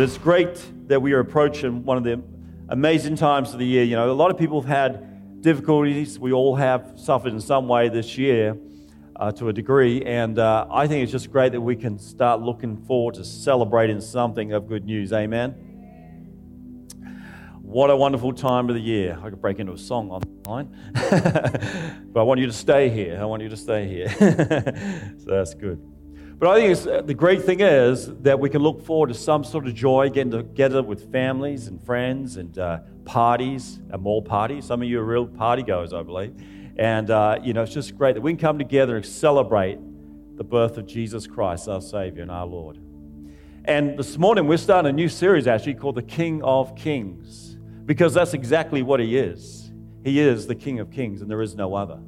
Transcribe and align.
But 0.00 0.08
it's 0.08 0.16
great 0.16 0.58
that 0.86 1.02
we 1.02 1.12
are 1.12 1.20
approaching 1.20 1.84
one 1.84 1.98
of 1.98 2.04
the 2.04 2.22
amazing 2.70 3.16
times 3.16 3.52
of 3.52 3.58
the 3.58 3.66
year. 3.66 3.84
You 3.84 3.96
know, 3.96 4.10
a 4.10 4.14
lot 4.14 4.30
of 4.30 4.38
people 4.38 4.62
have 4.62 4.66
had 4.66 5.42
difficulties. 5.42 6.18
We 6.18 6.32
all 6.32 6.56
have 6.56 6.94
suffered 6.96 7.34
in 7.34 7.40
some 7.42 7.68
way 7.68 7.90
this 7.90 8.16
year 8.16 8.56
uh, 9.16 9.30
to 9.32 9.50
a 9.50 9.52
degree. 9.52 10.02
And 10.06 10.38
uh, 10.38 10.66
I 10.70 10.86
think 10.86 11.02
it's 11.02 11.12
just 11.12 11.30
great 11.30 11.52
that 11.52 11.60
we 11.60 11.76
can 11.76 11.98
start 11.98 12.40
looking 12.40 12.78
forward 12.78 13.16
to 13.16 13.24
celebrating 13.26 14.00
something 14.00 14.54
of 14.54 14.66
good 14.66 14.86
news. 14.86 15.12
Amen. 15.12 15.50
What 17.60 17.90
a 17.90 17.96
wonderful 17.96 18.32
time 18.32 18.70
of 18.70 18.76
the 18.76 18.80
year. 18.80 19.20
I 19.22 19.28
could 19.28 19.42
break 19.42 19.58
into 19.58 19.74
a 19.74 19.78
song 19.78 20.10
on 20.10 20.22
but 20.94 22.20
I 22.20 22.22
want 22.22 22.40
you 22.40 22.46
to 22.46 22.54
stay 22.54 22.88
here. 22.88 23.18
I 23.20 23.26
want 23.26 23.42
you 23.42 23.50
to 23.50 23.56
stay 23.58 23.86
here. 23.86 24.08
so 25.18 25.26
that's 25.26 25.52
good. 25.52 25.89
But 26.40 26.48
I 26.48 26.74
think 26.74 26.88
uh, 26.88 27.02
the 27.02 27.12
great 27.12 27.42
thing 27.42 27.60
is 27.60 28.06
that 28.22 28.40
we 28.40 28.48
can 28.48 28.62
look 28.62 28.82
forward 28.86 29.08
to 29.08 29.14
some 29.14 29.44
sort 29.44 29.66
of 29.66 29.74
joy, 29.74 30.08
getting 30.08 30.30
together 30.30 30.82
with 30.82 31.12
families 31.12 31.66
and 31.66 31.84
friends 31.84 32.38
and 32.38 32.58
uh, 32.58 32.78
parties, 33.04 33.78
and 33.92 34.00
more 34.00 34.22
parties. 34.22 34.64
Some 34.64 34.80
of 34.80 34.88
you 34.88 35.00
are 35.00 35.04
real 35.04 35.26
party 35.26 35.62
goers, 35.62 35.92
I 35.92 36.02
believe. 36.02 36.32
And, 36.78 37.10
uh, 37.10 37.40
you 37.42 37.52
know, 37.52 37.62
it's 37.62 37.74
just 37.74 37.94
great 37.98 38.14
that 38.14 38.22
we 38.22 38.32
can 38.32 38.38
come 38.38 38.56
together 38.56 38.96
and 38.96 39.04
celebrate 39.04 39.78
the 40.38 40.42
birth 40.42 40.78
of 40.78 40.86
Jesus 40.86 41.26
Christ, 41.26 41.68
our 41.68 41.82
Savior 41.82 42.22
and 42.22 42.30
our 42.30 42.46
Lord. 42.46 42.78
And 43.66 43.98
this 43.98 44.16
morning, 44.16 44.46
we're 44.46 44.56
starting 44.56 44.88
a 44.88 44.94
new 44.94 45.10
series 45.10 45.46
actually 45.46 45.74
called 45.74 45.96
The 45.96 46.02
King 46.02 46.42
of 46.42 46.74
Kings, 46.74 47.58
because 47.84 48.14
that's 48.14 48.32
exactly 48.32 48.80
what 48.80 48.98
He 48.98 49.18
is. 49.18 49.70
He 50.04 50.20
is 50.20 50.46
the 50.46 50.54
King 50.54 50.80
of 50.80 50.90
Kings, 50.90 51.20
and 51.20 51.30
there 51.30 51.42
is 51.42 51.54
no 51.54 51.74
other. 51.74 52.00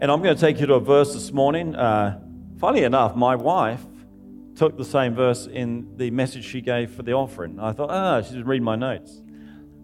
And 0.00 0.10
I'm 0.10 0.20
going 0.20 0.34
to 0.34 0.40
take 0.40 0.58
you 0.58 0.66
to 0.66 0.74
a 0.74 0.80
verse 0.80 1.14
this 1.14 1.30
morning. 1.30 1.76
Uh, 1.76 2.24
Funny 2.60 2.82
enough, 2.82 3.16
my 3.16 3.36
wife 3.36 3.80
took 4.54 4.76
the 4.76 4.84
same 4.84 5.14
verse 5.14 5.46
in 5.46 5.96
the 5.96 6.10
message 6.10 6.44
she 6.44 6.60
gave 6.60 6.90
for 6.90 7.02
the 7.02 7.12
offering. 7.14 7.58
I 7.58 7.72
thought, 7.72 7.88
ah, 7.90 8.20
she's 8.20 8.42
reading 8.42 8.64
my 8.64 8.76
notes. 8.76 9.22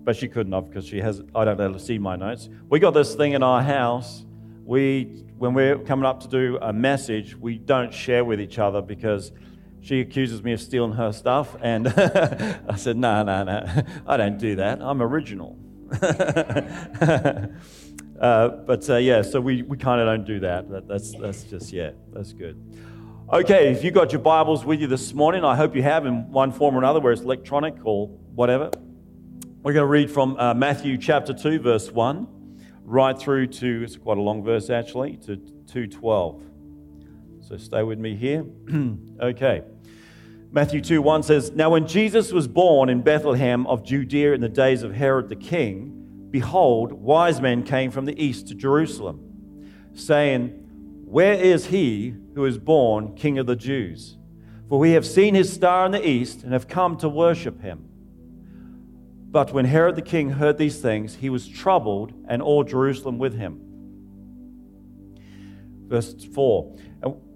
But 0.05 0.14
she 0.14 0.28
couldn't 0.28 0.52
have 0.52 0.68
because 0.68 0.86
she 0.86 1.00
has, 1.00 1.22
I 1.34 1.46
don't 1.46 1.58
let 1.58 1.72
her 1.72 1.78
see 1.78 1.96
my 1.98 2.16
notes. 2.16 2.50
We 2.68 2.78
got 2.78 2.92
this 2.92 3.14
thing 3.14 3.33
in 3.33 3.42
our 3.42 3.62
house. 3.62 4.27
We, 4.62 5.24
when 5.38 5.55
we're 5.55 5.78
coming 5.78 6.05
up 6.05 6.20
to 6.20 6.28
do 6.28 6.58
a 6.60 6.70
message, 6.70 7.34
we 7.34 7.56
don't 7.56 7.94
share 7.94 8.27
with 8.27 8.42
each 8.42 8.58
other 8.58 8.83
because 8.83 9.33
she 9.80 10.00
accuses 10.00 10.42
me 10.42 10.52
of 10.52 10.61
stealing 10.61 10.92
her 10.92 11.12
stuff. 11.12 11.56
And 11.62 11.88
I 12.68 12.77
said, 12.77 12.98
no, 12.98 13.22
no, 13.22 13.42
no, 13.42 13.84
I 14.06 14.18
don't 14.18 14.36
do 14.36 14.56
that. 14.56 14.83
I'm 14.83 15.00
original. 15.00 15.56
Uh, 18.20 18.48
but 18.48 18.89
uh, 18.89 18.97
yeah, 18.97 19.22
so 19.22 19.41
we, 19.41 19.62
we 19.62 19.77
kind 19.77 20.00
of 20.00 20.06
don't 20.06 20.27
do 20.27 20.41
that. 20.41 20.70
that. 20.70 20.89
That's, 20.89 21.14
that's 21.17 21.45
just, 21.45 21.72
yeah, 21.72 21.91
that's 22.12 22.33
good. 22.33 22.61
Okay, 23.33 23.73
if 23.73 23.83
you 23.83 23.91
got 23.91 24.12
your 24.12 24.20
Bibles 24.20 24.64
with 24.64 24.81
you 24.81 24.86
this 24.86 25.12
morning, 25.12 25.45
I 25.45 25.56
hope 25.56 25.75
you 25.75 25.83
have 25.83 26.06
in 26.06 26.31
one 26.31 26.53
form 26.53 26.77
or 26.77 26.78
another, 26.78 27.00
whether 27.00 27.12
it's 27.12 27.23
electronic 27.23 27.75
or 27.84 28.08
whatever. 28.34 28.70
We're 29.62 29.73
going 29.73 29.83
to 29.83 29.91
read 29.91 30.11
from 30.11 30.39
uh, 30.39 30.55
Matthew 30.55 30.97
chapter 30.97 31.34
2, 31.34 31.58
verse 31.58 31.91
1, 31.91 32.61
right 32.84 33.19
through 33.19 33.48
to, 33.48 33.83
it's 33.83 33.97
quite 33.97 34.17
a 34.17 34.20
long 34.20 34.45
verse 34.45 34.70
actually, 34.70 35.17
to 35.27 35.36
212. 35.36 36.42
So 37.41 37.56
stay 37.56 37.83
with 37.83 37.98
me 37.98 38.14
here. 38.17 38.45
okay. 39.20 39.62
Matthew 40.53 40.80
2 40.80 41.03
1 41.03 41.23
says, 41.25 41.51
Now 41.51 41.70
when 41.70 41.86
Jesus 41.86 42.33
was 42.33 42.48
born 42.48 42.89
in 42.89 43.03
Bethlehem 43.03 43.67
of 43.67 43.84
Judea 43.84 44.33
in 44.34 44.41
the 44.41 44.48
days 44.48 44.83
of 44.83 44.95
Herod 44.95 45.28
the 45.28 45.36
king, 45.36 45.95
behold, 46.30 46.92
wise 46.92 47.41
men 47.41 47.62
came 47.62 47.91
from 47.91 48.05
the 48.05 48.22
east 48.22 48.48
to 48.48 48.55
Jerusalem, 48.55 49.91
saying, 49.94 50.48
Where 51.05 51.34
is 51.34 51.67
he 51.67 52.14
who 52.34 52.45
is 52.45 52.58
born 52.58 53.14
King 53.14 53.39
of 53.39 53.46
the 53.46 53.56
Jews? 53.56 54.17
For 54.68 54.78
we 54.78 54.92
have 54.92 55.06
seen 55.06 55.34
his 55.34 55.52
star 55.52 55.86
in 55.86 55.92
the 55.92 56.06
east 56.06 56.42
and 56.42 56.52
have 56.52 56.68
come 56.68 56.96
to 56.98 57.08
worship 57.08 57.61
him. 57.61 57.89
But 59.30 59.52
when 59.52 59.64
Herod 59.64 59.96
the 59.96 60.02
king 60.02 60.30
heard 60.30 60.58
these 60.58 60.80
things, 60.80 61.17
he 61.17 61.30
was 61.30 61.46
troubled, 61.46 62.12
and 62.28 62.40
all 62.40 62.64
Jerusalem 62.64 63.18
with 63.18 63.34
him. 63.34 63.61
Verse 65.89 66.14
4 66.24 66.77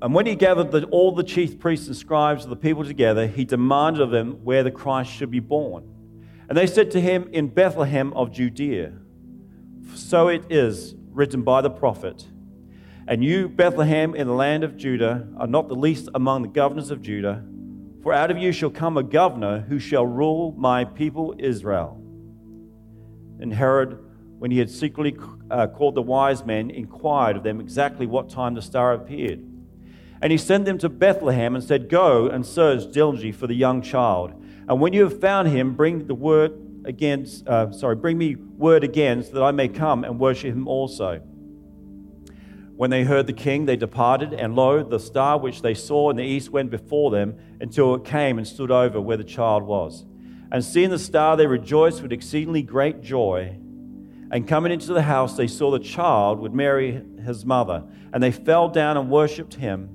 And 0.02 0.14
when 0.14 0.26
he 0.26 0.34
gathered 0.34 0.72
the, 0.72 0.84
all 0.86 1.12
the 1.12 1.22
chief 1.22 1.58
priests 1.58 1.86
and 1.86 1.96
scribes 1.96 2.44
of 2.44 2.50
the 2.50 2.56
people 2.56 2.84
together, 2.84 3.26
he 3.26 3.44
demanded 3.44 4.02
of 4.02 4.10
them 4.10 4.44
where 4.44 4.62
the 4.62 4.70
Christ 4.70 5.12
should 5.12 5.30
be 5.30 5.40
born. 5.40 5.84
And 6.50 6.58
they 6.58 6.66
said 6.66 6.90
to 6.90 7.00
him, 7.00 7.30
In 7.32 7.46
Bethlehem 7.46 8.12
of 8.14 8.32
Judea. 8.32 8.92
So 9.94 10.26
it 10.26 10.50
is 10.50 10.96
written 11.12 11.42
by 11.42 11.60
the 11.60 11.70
prophet. 11.70 12.26
And 13.06 13.22
you, 13.24 13.48
Bethlehem, 13.48 14.16
in 14.16 14.26
the 14.26 14.34
land 14.34 14.64
of 14.64 14.76
Judah, 14.76 15.28
are 15.38 15.46
not 15.46 15.68
the 15.68 15.76
least 15.76 16.08
among 16.12 16.42
the 16.42 16.48
governors 16.48 16.90
of 16.90 17.02
Judah, 17.02 17.44
for 18.02 18.12
out 18.12 18.32
of 18.32 18.38
you 18.38 18.50
shall 18.50 18.70
come 18.70 18.96
a 18.96 19.02
governor 19.04 19.60
who 19.60 19.78
shall 19.78 20.04
rule 20.04 20.52
my 20.58 20.84
people 20.84 21.36
Israel. 21.38 22.02
And 23.38 23.54
Herod, 23.54 23.98
when 24.40 24.50
he 24.50 24.58
had 24.58 24.70
secretly 24.70 25.16
uh, 25.52 25.68
called 25.68 25.94
the 25.94 26.02
wise 26.02 26.44
men, 26.44 26.70
inquired 26.70 27.36
of 27.36 27.44
them 27.44 27.60
exactly 27.60 28.06
what 28.06 28.28
time 28.28 28.54
the 28.54 28.62
star 28.62 28.92
appeared. 28.92 29.40
And 30.20 30.32
he 30.32 30.38
sent 30.38 30.64
them 30.64 30.78
to 30.78 30.88
Bethlehem 30.88 31.54
and 31.54 31.62
said, 31.62 31.88
Go 31.88 32.26
and 32.26 32.44
search 32.44 32.92
diligently 32.92 33.30
for 33.30 33.46
the 33.46 33.54
young 33.54 33.82
child. 33.82 34.34
And 34.70 34.80
when 34.80 34.92
you 34.92 35.02
have 35.02 35.20
found 35.20 35.48
him, 35.48 35.74
bring 35.74 36.06
the 36.06 36.14
word 36.14 36.52
again, 36.84 37.26
uh, 37.44 37.72
sorry, 37.72 37.96
bring 37.96 38.16
me 38.16 38.36
word 38.36 38.84
again 38.84 39.24
so 39.24 39.32
that 39.32 39.42
I 39.42 39.50
may 39.50 39.66
come 39.66 40.04
and 40.04 40.20
worship 40.20 40.54
him 40.54 40.68
also. 40.68 41.16
When 42.76 42.88
they 42.88 43.02
heard 43.02 43.26
the 43.26 43.32
king, 43.32 43.66
they 43.66 43.74
departed, 43.74 44.32
and 44.32 44.54
lo, 44.54 44.84
the 44.84 45.00
star 45.00 45.40
which 45.40 45.62
they 45.62 45.74
saw 45.74 46.10
in 46.10 46.16
the 46.16 46.22
east 46.22 46.50
went 46.50 46.70
before 46.70 47.10
them 47.10 47.36
until 47.60 47.96
it 47.96 48.04
came 48.04 48.38
and 48.38 48.46
stood 48.46 48.70
over 48.70 49.00
where 49.00 49.16
the 49.16 49.24
child 49.24 49.64
was. 49.64 50.04
And 50.52 50.64
seeing 50.64 50.90
the 50.90 51.00
star, 51.00 51.36
they 51.36 51.48
rejoiced 51.48 52.00
with 52.00 52.12
exceedingly 52.12 52.62
great 52.62 53.02
joy. 53.02 53.58
And 54.30 54.46
coming 54.46 54.70
into 54.70 54.92
the 54.92 55.02
house, 55.02 55.36
they 55.36 55.48
saw 55.48 55.72
the 55.72 55.80
child 55.80 56.38
with 56.38 56.52
Mary, 56.52 57.02
his 57.26 57.44
mother, 57.44 57.82
and 58.12 58.22
they 58.22 58.30
fell 58.30 58.68
down 58.68 58.96
and 58.96 59.10
worshipped 59.10 59.54
him. 59.54 59.88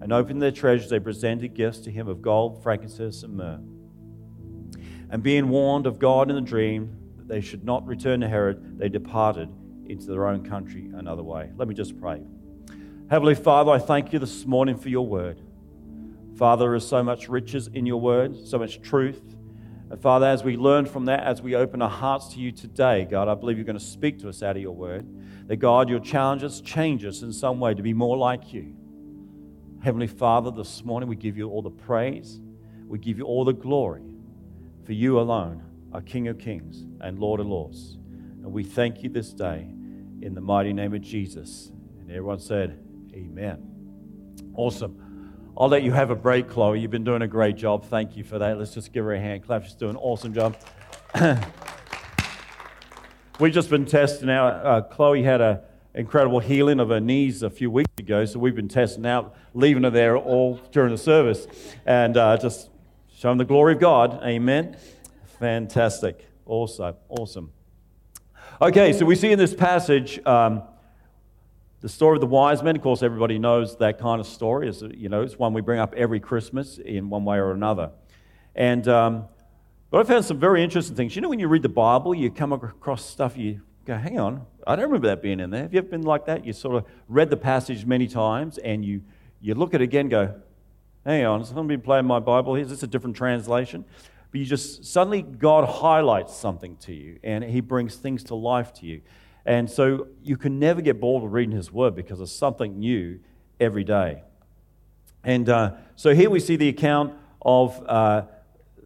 And 0.00 0.12
opening 0.12 0.38
their 0.38 0.52
treasures, 0.52 0.88
they 0.88 1.00
presented 1.00 1.54
gifts 1.54 1.80
to 1.80 1.90
him 1.90 2.06
of 2.06 2.22
gold, 2.22 2.62
frankincense, 2.62 3.24
and 3.24 3.36
myrrh. 3.36 3.58
And 5.14 5.22
being 5.22 5.48
warned 5.48 5.86
of 5.86 6.00
God 6.00 6.28
in 6.28 6.34
the 6.34 6.42
dream 6.42 6.98
that 7.18 7.28
they 7.28 7.40
should 7.40 7.64
not 7.64 7.86
return 7.86 8.20
to 8.22 8.28
Herod, 8.28 8.80
they 8.80 8.88
departed 8.88 9.48
into 9.86 10.06
their 10.06 10.26
own 10.26 10.44
country 10.44 10.90
another 10.92 11.22
way. 11.22 11.52
Let 11.56 11.68
me 11.68 11.74
just 11.76 12.00
pray. 12.00 12.20
Heavenly 13.08 13.36
Father, 13.36 13.70
I 13.70 13.78
thank 13.78 14.12
you 14.12 14.18
this 14.18 14.44
morning 14.44 14.76
for 14.76 14.88
your 14.88 15.06
word. 15.06 15.40
Father, 16.36 16.64
there 16.64 16.74
is 16.74 16.88
so 16.88 17.04
much 17.04 17.28
riches 17.28 17.68
in 17.68 17.86
your 17.86 18.00
word, 18.00 18.44
so 18.44 18.58
much 18.58 18.82
truth. 18.82 19.22
And 19.88 20.02
Father, 20.02 20.26
as 20.26 20.42
we 20.42 20.56
learn 20.56 20.84
from 20.84 21.04
that, 21.04 21.20
as 21.20 21.40
we 21.40 21.54
open 21.54 21.80
our 21.80 21.88
hearts 21.88 22.34
to 22.34 22.40
you 22.40 22.50
today, 22.50 23.06
God, 23.08 23.28
I 23.28 23.34
believe 23.34 23.56
you're 23.56 23.64
going 23.64 23.78
to 23.78 23.84
speak 23.84 24.18
to 24.22 24.28
us 24.28 24.42
out 24.42 24.56
of 24.56 24.62
your 24.62 24.74
word. 24.74 25.06
That 25.46 25.58
God, 25.58 25.88
you'll 25.88 26.00
challenge 26.00 26.42
us, 26.42 26.60
change 26.60 27.04
us 27.04 27.22
in 27.22 27.32
some 27.32 27.60
way 27.60 27.72
to 27.72 27.82
be 27.84 27.94
more 27.94 28.16
like 28.16 28.52
you. 28.52 28.74
Heavenly 29.80 30.08
Father, 30.08 30.50
this 30.50 30.84
morning 30.84 31.08
we 31.08 31.14
give 31.14 31.36
you 31.36 31.50
all 31.50 31.62
the 31.62 31.70
praise, 31.70 32.40
we 32.88 32.98
give 32.98 33.16
you 33.16 33.26
all 33.26 33.44
the 33.44 33.54
glory. 33.54 34.02
For 34.84 34.92
you 34.92 35.18
alone 35.18 35.62
are 35.92 36.02
King 36.02 36.28
of 36.28 36.38
kings 36.38 36.84
and 37.00 37.18
Lord 37.18 37.40
of 37.40 37.46
lords. 37.46 37.96
And 38.42 38.52
we 38.52 38.64
thank 38.64 39.02
you 39.02 39.08
this 39.08 39.32
day 39.32 39.66
in 40.20 40.34
the 40.34 40.40
mighty 40.40 40.74
name 40.74 40.92
of 40.92 41.00
Jesus. 41.00 41.70
And 42.00 42.10
everyone 42.10 42.38
said, 42.38 42.78
Amen. 43.14 43.62
Awesome. 44.54 45.00
I'll 45.56 45.68
let 45.68 45.84
you 45.84 45.92
have 45.92 46.10
a 46.10 46.16
break, 46.16 46.48
Chloe. 46.48 46.80
You've 46.80 46.90
been 46.90 47.04
doing 47.04 47.22
a 47.22 47.28
great 47.28 47.56
job. 47.56 47.86
Thank 47.86 48.16
you 48.16 48.24
for 48.24 48.38
that. 48.38 48.58
Let's 48.58 48.74
just 48.74 48.92
give 48.92 49.04
her 49.04 49.14
a 49.14 49.20
hand 49.20 49.46
clap. 49.46 49.64
She's 49.64 49.74
doing 49.74 49.92
an 49.92 49.96
awesome 49.98 50.34
job. 50.34 50.56
We've 53.40 53.52
just 53.52 53.70
been 53.70 53.86
testing 53.86 54.28
out. 54.28 54.66
Uh, 54.66 54.82
Chloe 54.82 55.22
had 55.22 55.40
an 55.40 55.60
incredible 55.94 56.40
healing 56.40 56.80
of 56.80 56.90
her 56.90 57.00
knees 57.00 57.42
a 57.42 57.50
few 57.50 57.70
weeks 57.70 57.92
ago, 57.98 58.24
so 58.24 58.38
we've 58.38 58.54
been 58.54 58.68
testing 58.68 59.06
out, 59.06 59.34
leaving 59.54 59.84
her 59.84 59.90
there 59.90 60.16
all 60.16 60.60
during 60.72 60.90
the 60.90 60.98
service, 60.98 61.46
and 61.86 62.16
uh, 62.16 62.36
just 62.36 62.68
Showing 63.24 63.38
the 63.38 63.44
glory 63.46 63.72
of 63.72 63.80
God. 63.80 64.20
Amen. 64.22 64.76
Fantastic. 65.40 66.28
Awesome. 66.44 66.94
Awesome. 67.08 67.52
Okay, 68.60 68.92
so 68.92 69.06
we 69.06 69.16
see 69.16 69.32
in 69.32 69.38
this 69.38 69.54
passage 69.54 70.20
um, 70.26 70.62
the 71.80 71.88
story 71.88 72.18
of 72.18 72.20
the 72.20 72.26
wise 72.26 72.62
men. 72.62 72.76
Of 72.76 72.82
course, 72.82 73.02
everybody 73.02 73.38
knows 73.38 73.78
that 73.78 73.98
kind 73.98 74.20
of 74.20 74.26
story. 74.26 74.68
It's, 74.68 74.82
you 74.82 75.08
know, 75.08 75.22
it's 75.22 75.38
one 75.38 75.54
we 75.54 75.62
bring 75.62 75.80
up 75.80 75.94
every 75.94 76.20
Christmas 76.20 76.76
in 76.76 77.08
one 77.08 77.24
way 77.24 77.38
or 77.38 77.52
another. 77.52 77.92
And 78.54 78.86
um, 78.88 79.24
but 79.90 80.00
I 80.00 80.04
found 80.04 80.26
some 80.26 80.38
very 80.38 80.62
interesting 80.62 80.94
things. 80.94 81.16
You 81.16 81.22
know, 81.22 81.30
when 81.30 81.38
you 81.38 81.48
read 81.48 81.62
the 81.62 81.70
Bible, 81.70 82.14
you 82.14 82.30
come 82.30 82.52
across 82.52 83.06
stuff 83.06 83.38
you 83.38 83.62
go, 83.86 83.96
hang 83.96 84.20
on, 84.20 84.44
I 84.66 84.76
don't 84.76 84.84
remember 84.84 85.08
that 85.08 85.22
being 85.22 85.40
in 85.40 85.48
there. 85.48 85.62
Have 85.62 85.72
you 85.72 85.78
ever 85.78 85.88
been 85.88 86.02
like 86.02 86.26
that? 86.26 86.44
You 86.44 86.52
sort 86.52 86.76
of 86.76 86.84
read 87.08 87.30
the 87.30 87.38
passage 87.38 87.86
many 87.86 88.06
times 88.06 88.58
and 88.58 88.84
you, 88.84 89.00
you 89.40 89.54
look 89.54 89.72
at 89.72 89.80
it 89.80 89.84
again 89.84 90.00
and 90.02 90.10
go, 90.10 90.34
hang 91.04 91.24
on, 91.24 91.44
someone 91.44 91.66
been 91.66 91.80
playing 91.80 92.06
my 92.06 92.18
Bible 92.18 92.54
here. 92.54 92.64
Is 92.64 92.70
this 92.70 92.82
a 92.82 92.86
different 92.86 93.16
translation? 93.16 93.84
But 94.30 94.40
you 94.40 94.46
just 94.46 94.84
suddenly 94.84 95.22
God 95.22 95.68
highlights 95.68 96.34
something 96.34 96.76
to 96.78 96.92
you 96.92 97.18
and 97.22 97.44
He 97.44 97.60
brings 97.60 97.96
things 97.96 98.24
to 98.24 98.34
life 98.34 98.72
to 98.74 98.86
you. 98.86 99.02
And 99.46 99.70
so 99.70 100.08
you 100.22 100.36
can 100.36 100.58
never 100.58 100.80
get 100.80 101.00
bored 101.00 101.22
of 101.22 101.32
reading 101.32 101.54
His 101.54 101.70
Word 101.70 101.94
because 101.94 102.18
there's 102.18 102.34
something 102.34 102.78
new 102.78 103.20
every 103.60 103.84
day. 103.84 104.22
And 105.22 105.48
uh, 105.48 105.72
so 105.96 106.14
here 106.14 106.30
we 106.30 106.40
see 106.40 106.56
the 106.56 106.68
account 106.68 107.14
of 107.42 107.82
uh, 107.86 108.22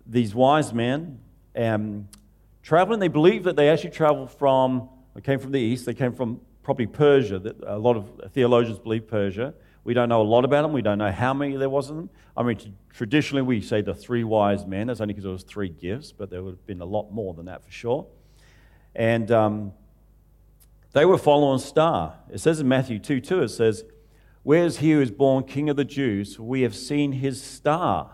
these 0.07 0.35
wise 0.35 0.73
men 0.73 1.21
um, 1.57 2.09
traveling. 2.63 3.01
They 3.01 3.09
believe 3.09 3.45
that 3.45 3.57
they 3.57 3.69
actually 3.71 3.91
traveled 3.91 4.31
from, 4.31 4.89
came 5.23 5.39
from 5.39 5.53
the 5.53 5.61
east, 5.61 5.87
they 5.87 5.95
came 5.95 6.13
from 6.13 6.41
probably 6.63 6.87
Persia. 6.87 7.39
That 7.39 7.57
A 7.67 7.79
lot 7.79 7.97
of 7.97 8.33
theologians 8.33 8.79
believe 8.79 9.09
Persia. 9.09 9.55
We 9.89 9.95
don't 9.95 10.11
know 10.11 10.21
a 10.21 10.23
lot 10.23 10.45
about 10.45 10.61
them. 10.61 10.75
We 10.75 10.83
don't 10.83 10.99
know 10.99 11.11
how 11.11 11.33
many 11.33 11.57
there 11.57 11.71
was 11.71 11.89
of 11.89 11.97
them. 11.97 12.11
I 12.37 12.43
mean, 12.43 12.77
traditionally 12.93 13.41
we 13.41 13.63
say 13.63 13.81
the 13.81 13.95
three 13.95 14.23
wise 14.23 14.67
men. 14.67 14.89
That's 14.89 15.01
only 15.01 15.15
because 15.15 15.25
there 15.25 15.33
was 15.33 15.45
three 15.45 15.71
gifts, 15.71 16.13
but 16.13 16.29
there 16.29 16.43
would 16.43 16.51
have 16.51 16.67
been 16.67 16.83
a 16.83 16.85
lot 16.85 17.11
more 17.11 17.33
than 17.33 17.47
that 17.47 17.65
for 17.65 17.71
sure. 17.71 18.07
And 18.95 19.31
um, 19.31 19.73
they 20.93 21.07
were 21.07 21.17
following 21.17 21.57
a 21.57 21.59
star. 21.59 22.19
It 22.31 22.41
says 22.41 22.61
in 22.61 22.69
Matthew 22.69 22.99
2 22.99 23.23
2, 23.23 23.45
it 23.45 23.49
says, 23.49 23.83
Where's 24.43 24.77
he 24.77 24.93
who 24.93 25.01
is 25.01 25.11
born 25.11 25.45
king 25.45 25.71
of 25.71 25.77
the 25.77 25.87
Jews? 25.87 26.39
We 26.39 26.61
have 26.61 26.77
seen 26.77 27.13
his 27.13 27.43
star. 27.43 28.11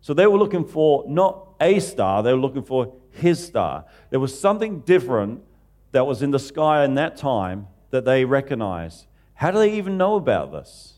So 0.00 0.12
they 0.12 0.26
were 0.26 0.38
looking 0.38 0.64
for 0.64 1.04
not 1.06 1.50
a 1.60 1.78
star, 1.78 2.24
they 2.24 2.32
were 2.32 2.40
looking 2.40 2.64
for 2.64 2.94
his 3.12 3.46
star. 3.46 3.84
There 4.10 4.18
was 4.18 4.36
something 4.36 4.80
different 4.80 5.44
that 5.92 6.04
was 6.04 6.20
in 6.20 6.32
the 6.32 6.40
sky 6.40 6.84
in 6.84 6.96
that 6.96 7.16
time 7.16 7.68
that 7.90 8.04
they 8.04 8.24
recognized. 8.24 9.06
How 9.34 9.52
do 9.52 9.58
they 9.60 9.74
even 9.74 9.96
know 9.96 10.16
about 10.16 10.50
this? 10.50 10.94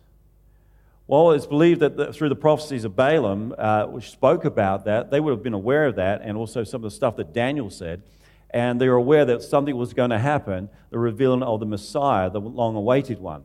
Well, 1.09 1.31
it's 1.31 1.47
believed 1.47 1.81
that 1.81 1.97
the, 1.97 2.13
through 2.13 2.29
the 2.29 2.37
prophecies 2.37 2.85
of 2.85 2.95
Balaam, 2.95 3.55
uh, 3.57 3.87
which 3.87 4.11
spoke 4.11 4.45
about 4.45 4.85
that, 4.85 5.11
they 5.11 5.21
would 5.21 5.31
have 5.31 5.43
been 5.43 5.55
aware 5.55 5.87
of 5.87 5.97
that, 5.97 6.21
and 6.23 6.37
also 6.37 6.65
some 6.65 6.85
of 6.85 6.91
the 6.91 6.95
stuff 6.95 7.17
that 7.17 7.33
Daniel 7.33 7.71
said. 7.71 8.03
And 8.51 8.79
they 8.79 8.91
were 8.91 8.97
aware 8.97 9.25
that 9.25 9.43
something 9.43 9.75
was 9.75 9.95
going 9.95 10.11
to 10.11 10.19
happen, 10.19 10.69
the 10.91 10.99
revealing 10.99 11.43
of 11.43 11.61
the 11.61 11.67
Messiah, 11.67 12.29
the 12.29 12.43
long 12.43 12.77
awaited 12.77 13.21
one. 13.21 13.45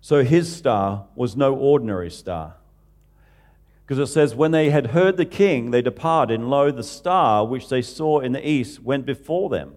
So 0.00 0.24
his 0.24 0.54
star 0.54 1.06
was 1.14 1.36
no 1.36 1.54
ordinary 1.54 2.10
star. 2.10 2.54
Because 3.86 3.98
it 3.98 4.10
says, 4.10 4.34
When 4.34 4.52
they 4.52 4.70
had 4.70 4.88
heard 4.88 5.18
the 5.18 5.26
king, 5.26 5.70
they 5.70 5.82
departed, 5.82 6.40
and 6.40 6.48
lo, 6.48 6.70
the 6.70 6.82
star 6.82 7.46
which 7.46 7.68
they 7.68 7.82
saw 7.82 8.20
in 8.20 8.32
the 8.32 8.46
east 8.46 8.82
went 8.82 9.04
before 9.04 9.50
them 9.50 9.74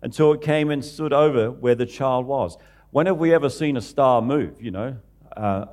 until 0.00 0.32
it 0.32 0.42
came 0.42 0.70
and 0.70 0.84
stood 0.84 1.12
over 1.12 1.50
where 1.50 1.74
the 1.74 1.86
child 1.86 2.26
was. 2.26 2.56
When 2.92 3.06
have 3.06 3.18
we 3.18 3.34
ever 3.34 3.50
seen 3.50 3.76
a 3.76 3.82
star 3.82 4.22
move? 4.22 4.62
You 4.62 4.70
know, 4.70 4.96
uh, 5.40 5.66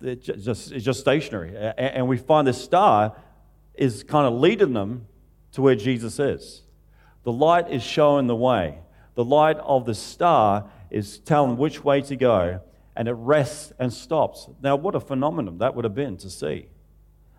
it 0.00 0.22
just, 0.22 0.72
it's 0.72 0.84
just 0.84 1.00
stationary. 1.00 1.56
And 1.56 2.08
we 2.08 2.16
find 2.16 2.46
this 2.46 2.62
star 2.62 3.16
is 3.74 4.04
kind 4.04 4.26
of 4.26 4.34
leading 4.34 4.72
them 4.72 5.06
to 5.52 5.62
where 5.62 5.74
Jesus 5.74 6.18
is. 6.18 6.62
The 7.24 7.32
light 7.32 7.70
is 7.70 7.82
showing 7.82 8.26
the 8.26 8.36
way. 8.36 8.78
The 9.14 9.24
light 9.24 9.56
of 9.58 9.86
the 9.86 9.94
star 9.94 10.70
is 10.90 11.18
telling 11.18 11.56
which 11.56 11.84
way 11.84 12.00
to 12.02 12.16
go, 12.16 12.60
and 12.96 13.08
it 13.08 13.12
rests 13.12 13.72
and 13.78 13.92
stops. 13.92 14.48
Now, 14.62 14.76
what 14.76 14.94
a 14.94 15.00
phenomenon 15.00 15.58
that 15.58 15.74
would 15.74 15.84
have 15.84 15.94
been 15.94 16.16
to 16.18 16.30
see. 16.30 16.66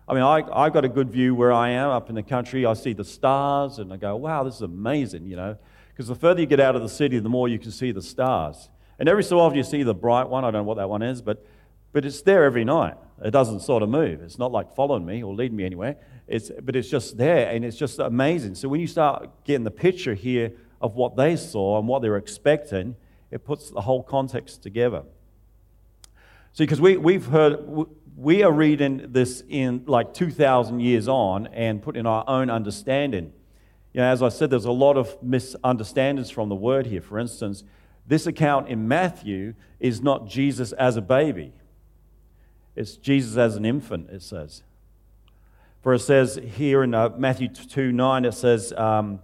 I 0.06 0.14
mean, 0.14 0.22
I, 0.22 0.42
I 0.52 0.70
got 0.70 0.84
a 0.84 0.88
good 0.88 1.10
view 1.10 1.34
where 1.34 1.52
I 1.52 1.70
am 1.70 1.90
up 1.90 2.08
in 2.08 2.14
the 2.14 2.22
country. 2.22 2.66
I 2.66 2.74
see 2.74 2.92
the 2.92 3.04
stars, 3.04 3.78
and 3.78 3.92
I 3.92 3.96
go, 3.96 4.16
wow, 4.16 4.44
this 4.44 4.56
is 4.56 4.62
amazing, 4.62 5.26
you 5.26 5.36
know. 5.36 5.56
Because 5.88 6.08
the 6.08 6.14
further 6.14 6.40
you 6.40 6.46
get 6.46 6.60
out 6.60 6.76
of 6.76 6.82
the 6.82 6.88
city, 6.88 7.18
the 7.20 7.28
more 7.28 7.48
you 7.48 7.58
can 7.58 7.70
see 7.70 7.92
the 7.92 8.02
stars. 8.02 8.68
And 8.98 9.08
every 9.08 9.24
so 9.24 9.40
often 9.40 9.56
you 9.56 9.64
see 9.64 9.82
the 9.82 9.94
bright 9.94 10.28
one. 10.28 10.44
I 10.44 10.50
don't 10.50 10.60
know 10.60 10.68
what 10.68 10.76
that 10.76 10.88
one 10.88 11.02
is, 11.02 11.22
but, 11.22 11.44
but 11.94 12.04
it's 12.04 12.22
there 12.22 12.44
every 12.44 12.64
night. 12.64 12.96
It 13.24 13.30
doesn't 13.30 13.60
sort 13.60 13.84
of 13.84 13.88
move. 13.88 14.20
It's 14.20 14.36
not 14.36 14.50
like 14.50 14.74
following 14.74 15.06
me 15.06 15.22
or 15.22 15.32
leading 15.32 15.56
me 15.56 15.64
anywhere. 15.64 15.96
It's, 16.26 16.50
but 16.60 16.74
it's 16.74 16.90
just 16.90 17.16
there, 17.16 17.48
and 17.50 17.64
it's 17.64 17.76
just 17.76 18.00
amazing. 18.00 18.56
So 18.56 18.68
when 18.68 18.80
you 18.80 18.88
start 18.88 19.30
getting 19.44 19.62
the 19.62 19.70
picture 19.70 20.14
here 20.14 20.52
of 20.80 20.96
what 20.96 21.16
they 21.16 21.36
saw 21.36 21.78
and 21.78 21.86
what 21.86 22.02
they 22.02 22.08
were 22.08 22.16
expecting, 22.16 22.96
it 23.30 23.44
puts 23.44 23.70
the 23.70 23.80
whole 23.80 24.02
context 24.02 24.60
together. 24.60 25.04
See, 26.52 26.64
because 26.64 26.80
we, 26.80 26.96
we've 26.96 27.26
heard, 27.26 27.64
we 28.16 28.42
are 28.42 28.52
reading 28.52 29.12
this 29.12 29.44
in 29.48 29.84
like 29.86 30.14
2,000 30.14 30.80
years 30.80 31.06
on 31.06 31.46
and 31.46 31.80
putting 31.80 32.06
our 32.06 32.24
own 32.26 32.50
understanding. 32.50 33.32
You 33.92 34.00
know, 34.00 34.06
as 34.06 34.20
I 34.20 34.30
said, 34.30 34.50
there's 34.50 34.64
a 34.64 34.72
lot 34.72 34.96
of 34.96 35.16
misunderstandings 35.22 36.28
from 36.28 36.48
the 36.48 36.56
word 36.56 36.86
here. 36.86 37.00
For 37.00 37.20
instance, 37.20 37.62
this 38.04 38.26
account 38.26 38.68
in 38.68 38.88
Matthew 38.88 39.54
is 39.78 40.02
not 40.02 40.26
Jesus 40.26 40.72
as 40.72 40.96
a 40.96 41.00
baby, 41.00 41.52
it's 42.76 42.96
Jesus 42.96 43.36
as 43.36 43.56
an 43.56 43.64
infant, 43.64 44.10
it 44.10 44.22
says. 44.22 44.62
For 45.82 45.94
it 45.94 46.00
says 46.00 46.40
here 46.56 46.82
in 46.82 46.94
uh, 46.94 47.10
Matthew 47.16 47.48
2 47.48 47.92
9, 47.92 48.24
it 48.24 48.32
says, 48.32 48.72
um, 48.72 49.20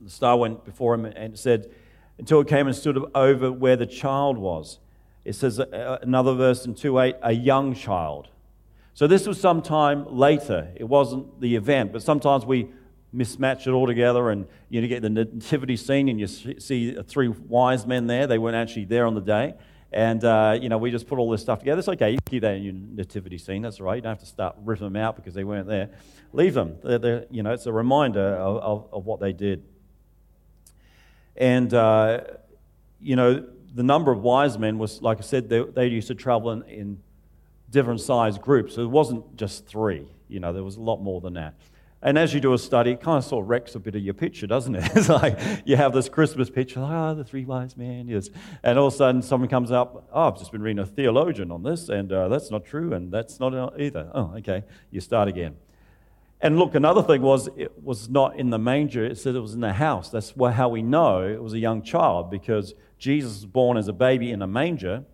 the 0.00 0.10
star 0.10 0.36
went 0.36 0.64
before 0.64 0.94
him 0.94 1.04
and 1.04 1.38
said, 1.38 1.70
until 2.18 2.40
it 2.40 2.48
came 2.48 2.66
and 2.66 2.74
stood 2.74 2.98
over 3.14 3.52
where 3.52 3.76
the 3.76 3.86
child 3.86 4.38
was. 4.38 4.78
It 5.24 5.34
says 5.34 5.58
uh, 5.60 5.98
another 6.02 6.34
verse 6.34 6.66
in 6.66 6.74
2 6.74 6.98
8, 6.98 7.16
a 7.22 7.32
young 7.32 7.74
child. 7.74 8.28
So 8.94 9.06
this 9.06 9.26
was 9.26 9.40
sometime 9.40 10.06
later. 10.08 10.72
It 10.74 10.84
wasn't 10.84 11.40
the 11.40 11.56
event, 11.56 11.92
but 11.92 12.02
sometimes 12.02 12.46
we 12.46 12.68
mismatch 13.14 13.66
it 13.66 13.70
all 13.70 13.86
together 13.86 14.30
and 14.30 14.46
you 14.68 14.86
get 14.88 15.02
the 15.02 15.10
nativity 15.10 15.76
scene 15.76 16.08
and 16.08 16.18
you 16.18 16.26
see 16.26 16.96
three 17.02 17.28
wise 17.28 17.86
men 17.86 18.06
there. 18.06 18.26
They 18.26 18.38
weren't 18.38 18.56
actually 18.56 18.86
there 18.86 19.06
on 19.06 19.14
the 19.14 19.20
day. 19.20 19.54
And, 19.92 20.22
uh, 20.24 20.58
you 20.60 20.68
know, 20.68 20.78
we 20.78 20.90
just 20.90 21.06
put 21.06 21.18
all 21.18 21.30
this 21.30 21.40
stuff 21.40 21.60
together. 21.60 21.78
It's 21.78 21.88
okay. 21.88 22.10
You 22.10 22.18
keep 22.24 22.42
that 22.42 22.56
in 22.56 22.62
your 22.62 22.74
nativity 22.74 23.38
scene. 23.38 23.62
That's 23.62 23.80
all 23.80 23.86
right. 23.86 23.96
You 23.96 24.02
don't 24.02 24.10
have 24.10 24.20
to 24.20 24.26
start 24.26 24.56
ripping 24.64 24.86
them 24.86 24.96
out 24.96 25.16
because 25.16 25.34
they 25.34 25.44
weren't 25.44 25.68
there. 25.68 25.90
Leave 26.32 26.54
them. 26.54 26.76
They're, 26.82 26.98
they're, 26.98 27.26
you 27.30 27.42
know, 27.42 27.52
it's 27.52 27.66
a 27.66 27.72
reminder 27.72 28.34
of, 28.34 28.56
of, 28.56 28.88
of 28.92 29.06
what 29.06 29.20
they 29.20 29.32
did. 29.32 29.62
And, 31.36 31.72
uh, 31.72 32.22
you 33.00 33.16
know, 33.16 33.46
the 33.74 33.82
number 33.82 34.10
of 34.10 34.22
wise 34.22 34.58
men 34.58 34.78
was, 34.78 35.02
like 35.02 35.18
I 35.18 35.22
said, 35.22 35.48
they, 35.48 35.62
they 35.62 35.86
used 35.86 36.08
to 36.08 36.14
travel 36.14 36.50
in, 36.50 36.62
in 36.64 37.02
different 37.70 38.00
sized 38.00 38.40
groups. 38.40 38.74
So 38.74 38.82
it 38.82 38.90
wasn't 38.90 39.36
just 39.36 39.66
three. 39.66 40.06
You 40.28 40.40
know, 40.40 40.52
there 40.52 40.64
was 40.64 40.76
a 40.76 40.80
lot 40.80 41.00
more 41.00 41.20
than 41.20 41.34
that. 41.34 41.54
And 42.02 42.18
as 42.18 42.34
you 42.34 42.40
do 42.40 42.52
a 42.52 42.58
study, 42.58 42.92
it 42.92 43.00
kind 43.00 43.18
of 43.18 43.24
sort 43.24 43.44
of 43.44 43.48
wrecks 43.48 43.74
a 43.74 43.80
bit 43.80 43.94
of 43.94 44.02
your 44.02 44.14
picture, 44.14 44.46
doesn't 44.46 44.74
it? 44.74 44.84
It's 44.96 45.08
like 45.08 45.38
you 45.64 45.76
have 45.76 45.92
this 45.92 46.08
Christmas 46.08 46.50
picture, 46.50 46.80
ah, 46.80 47.10
oh, 47.10 47.14
the 47.14 47.24
three 47.24 47.44
wise 47.44 47.76
men, 47.76 48.08
yes. 48.08 48.28
And 48.62 48.78
all 48.78 48.88
of 48.88 48.94
a 48.94 48.96
sudden, 48.96 49.22
someone 49.22 49.48
comes 49.48 49.70
up, 49.70 50.08
oh, 50.12 50.28
I've 50.28 50.38
just 50.38 50.52
been 50.52 50.62
reading 50.62 50.78
a 50.80 50.86
theologian 50.86 51.50
on 51.50 51.62
this, 51.62 51.88
and 51.88 52.12
uh, 52.12 52.28
that's 52.28 52.50
not 52.50 52.64
true, 52.64 52.92
and 52.92 53.10
that's 53.10 53.40
not 53.40 53.80
either. 53.80 54.10
Oh, 54.14 54.34
okay. 54.36 54.64
You 54.90 55.00
start 55.00 55.28
again. 55.28 55.56
And 56.40 56.58
look, 56.58 56.74
another 56.74 57.02
thing 57.02 57.22
was 57.22 57.48
it 57.56 57.72
was 57.82 58.10
not 58.10 58.38
in 58.38 58.50
the 58.50 58.58
manger, 58.58 59.04
it 59.04 59.16
said 59.16 59.34
it 59.34 59.40
was 59.40 59.54
in 59.54 59.60
the 59.60 59.72
house. 59.72 60.10
That's 60.10 60.34
how 60.38 60.68
we 60.68 60.82
know 60.82 61.22
it 61.22 61.42
was 61.42 61.54
a 61.54 61.58
young 61.58 61.82
child, 61.82 62.30
because 62.30 62.74
Jesus 62.98 63.36
was 63.36 63.46
born 63.46 63.78
as 63.78 63.88
a 63.88 63.94
baby 63.94 64.30
in 64.30 64.42
a 64.42 64.46
manger. 64.46 65.04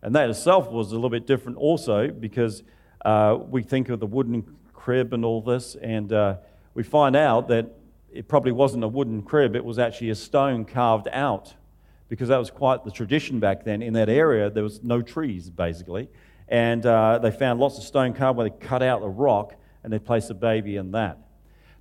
And 0.00 0.14
that 0.14 0.30
itself 0.30 0.70
was 0.70 0.92
a 0.92 0.94
little 0.94 1.10
bit 1.10 1.26
different 1.26 1.58
also, 1.58 2.08
because 2.08 2.62
uh, 3.04 3.36
we 3.48 3.62
think 3.62 3.88
of 3.88 3.98
the 3.98 4.06
wooden 4.06 4.44
crib 4.90 5.12
and 5.12 5.24
all 5.24 5.40
this, 5.40 5.76
and 5.76 6.12
uh, 6.12 6.34
we 6.74 6.82
find 6.82 7.14
out 7.14 7.46
that 7.46 7.64
it 8.12 8.26
probably 8.26 8.50
wasn't 8.50 8.82
a 8.82 8.88
wooden 8.88 9.22
crib, 9.22 9.54
it 9.54 9.64
was 9.64 9.78
actually 9.78 10.10
a 10.10 10.14
stone 10.16 10.64
carved 10.64 11.06
out, 11.12 11.54
because 12.08 12.26
that 12.26 12.38
was 12.38 12.50
quite 12.50 12.84
the 12.84 12.90
tradition 12.90 13.38
back 13.38 13.62
then. 13.62 13.82
In 13.82 13.92
that 13.92 14.08
area, 14.08 14.50
there 14.50 14.64
was 14.64 14.82
no 14.82 15.00
trees, 15.00 15.48
basically, 15.48 16.08
and 16.48 16.84
uh, 16.84 17.20
they 17.20 17.30
found 17.30 17.60
lots 17.60 17.78
of 17.78 17.84
stone 17.84 18.12
carved 18.14 18.36
where 18.36 18.50
they 18.50 18.56
cut 18.66 18.82
out 18.82 19.00
the 19.00 19.08
rock 19.08 19.54
and 19.84 19.92
they 19.92 20.00
placed 20.00 20.28
a 20.28 20.34
baby 20.34 20.74
in 20.74 20.90
that. 20.90 21.18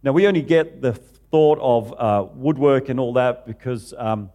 Now, 0.04 0.12
we 0.12 0.28
only 0.28 0.44
get 0.44 0.80
the 0.80 0.94
thought 0.94 1.58
of 1.60 1.92
uh, 1.98 2.28
woodwork 2.36 2.90
and 2.90 3.00
all 3.00 3.14
that 3.14 3.48
because 3.48 3.92
um, 3.98 4.30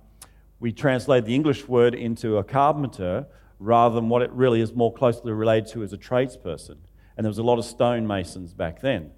we 0.59 0.73
translate 0.73 1.27
the 1.27 1.35
English 1.37 1.69
word 1.69 1.95
into 1.95 2.39
a 2.39 2.43
carpenter 2.43 3.27
rather 3.61 3.95
than 3.95 4.09
what 4.09 4.23
it 4.23 4.33
really 4.33 4.61
is 4.61 4.75
more 4.75 4.93
closely 4.93 5.31
related 5.31 5.71
to 5.75 5.85
as 5.85 5.93
a 5.93 5.97
tradesperson. 5.97 6.79
And 7.17 7.25
there 7.25 7.31
was 7.31 7.39
a 7.39 7.43
lot 7.43 7.59
of 7.59 7.65
stonemasons 7.65 8.55
back 8.55 8.81
then. 8.81 9.13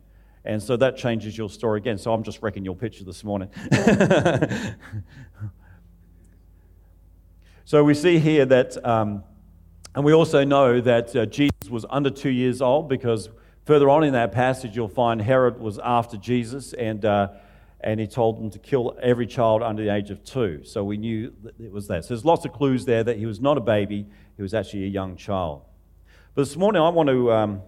And 0.46 0.62
so 0.62 0.76
that 0.76 0.96
changes 0.96 1.36
your 1.36 1.50
story 1.50 1.80
again. 1.80 1.98
So 1.98 2.12
I'm 2.12 2.22
just 2.22 2.40
wrecking 2.40 2.64
your 2.64 2.76
picture 2.76 3.02
this 3.02 3.24
morning. 3.24 3.50
so 7.64 7.82
we 7.82 7.94
see 7.94 8.20
here 8.20 8.46
that, 8.46 8.86
um, 8.86 9.24
and 9.94 10.04
we 10.04 10.12
also 10.12 10.44
know 10.44 10.80
that 10.80 11.16
uh, 11.16 11.26
Jesus 11.26 11.68
was 11.68 11.84
under 11.90 12.10
two 12.10 12.30
years 12.30 12.62
old 12.62 12.88
because 12.88 13.28
further 13.64 13.88
on 13.88 14.04
in 14.04 14.12
that 14.12 14.30
passage 14.30 14.76
you'll 14.76 14.86
find 14.86 15.20
Herod 15.20 15.58
was 15.58 15.80
after 15.82 16.16
Jesus 16.16 16.74
and, 16.74 17.04
uh, 17.04 17.30
and 17.80 17.98
he 17.98 18.06
told 18.06 18.38
them 18.38 18.48
to 18.50 18.60
kill 18.60 18.96
every 19.02 19.26
child 19.26 19.64
under 19.64 19.82
the 19.82 19.92
age 19.92 20.10
of 20.10 20.22
two. 20.22 20.62
So 20.62 20.84
we 20.84 20.96
knew 20.96 21.34
that 21.42 21.58
it 21.58 21.72
was 21.72 21.88
that. 21.88 22.04
So 22.04 22.14
there's 22.14 22.24
lots 22.24 22.44
of 22.44 22.52
clues 22.52 22.84
there 22.84 23.02
that 23.02 23.18
he 23.18 23.26
was 23.26 23.40
not 23.40 23.58
a 23.58 23.60
baby, 23.60 24.06
he 24.36 24.42
was 24.42 24.54
actually 24.54 24.84
a 24.84 24.88
young 24.88 25.16
child. 25.16 25.62
But 26.36 26.42
this 26.42 26.56
morning 26.56 26.82
I 26.82 26.88
want 26.90 27.08
to. 27.08 27.32
Um, 27.32 27.62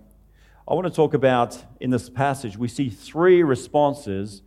I 0.70 0.74
want 0.74 0.86
to 0.86 0.92
talk 0.92 1.14
about 1.14 1.64
in 1.80 1.88
this 1.88 2.10
passage, 2.10 2.58
we 2.58 2.68
see 2.68 2.90
three 2.90 3.42
responses 3.42 4.42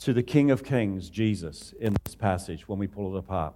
to 0.00 0.12
the 0.12 0.22
King 0.22 0.50
of 0.50 0.62
Kings, 0.62 1.08
Jesus, 1.08 1.72
in 1.80 1.96
this 2.04 2.14
passage 2.14 2.68
when 2.68 2.78
we 2.78 2.86
pull 2.86 3.16
it 3.16 3.18
apart. 3.18 3.54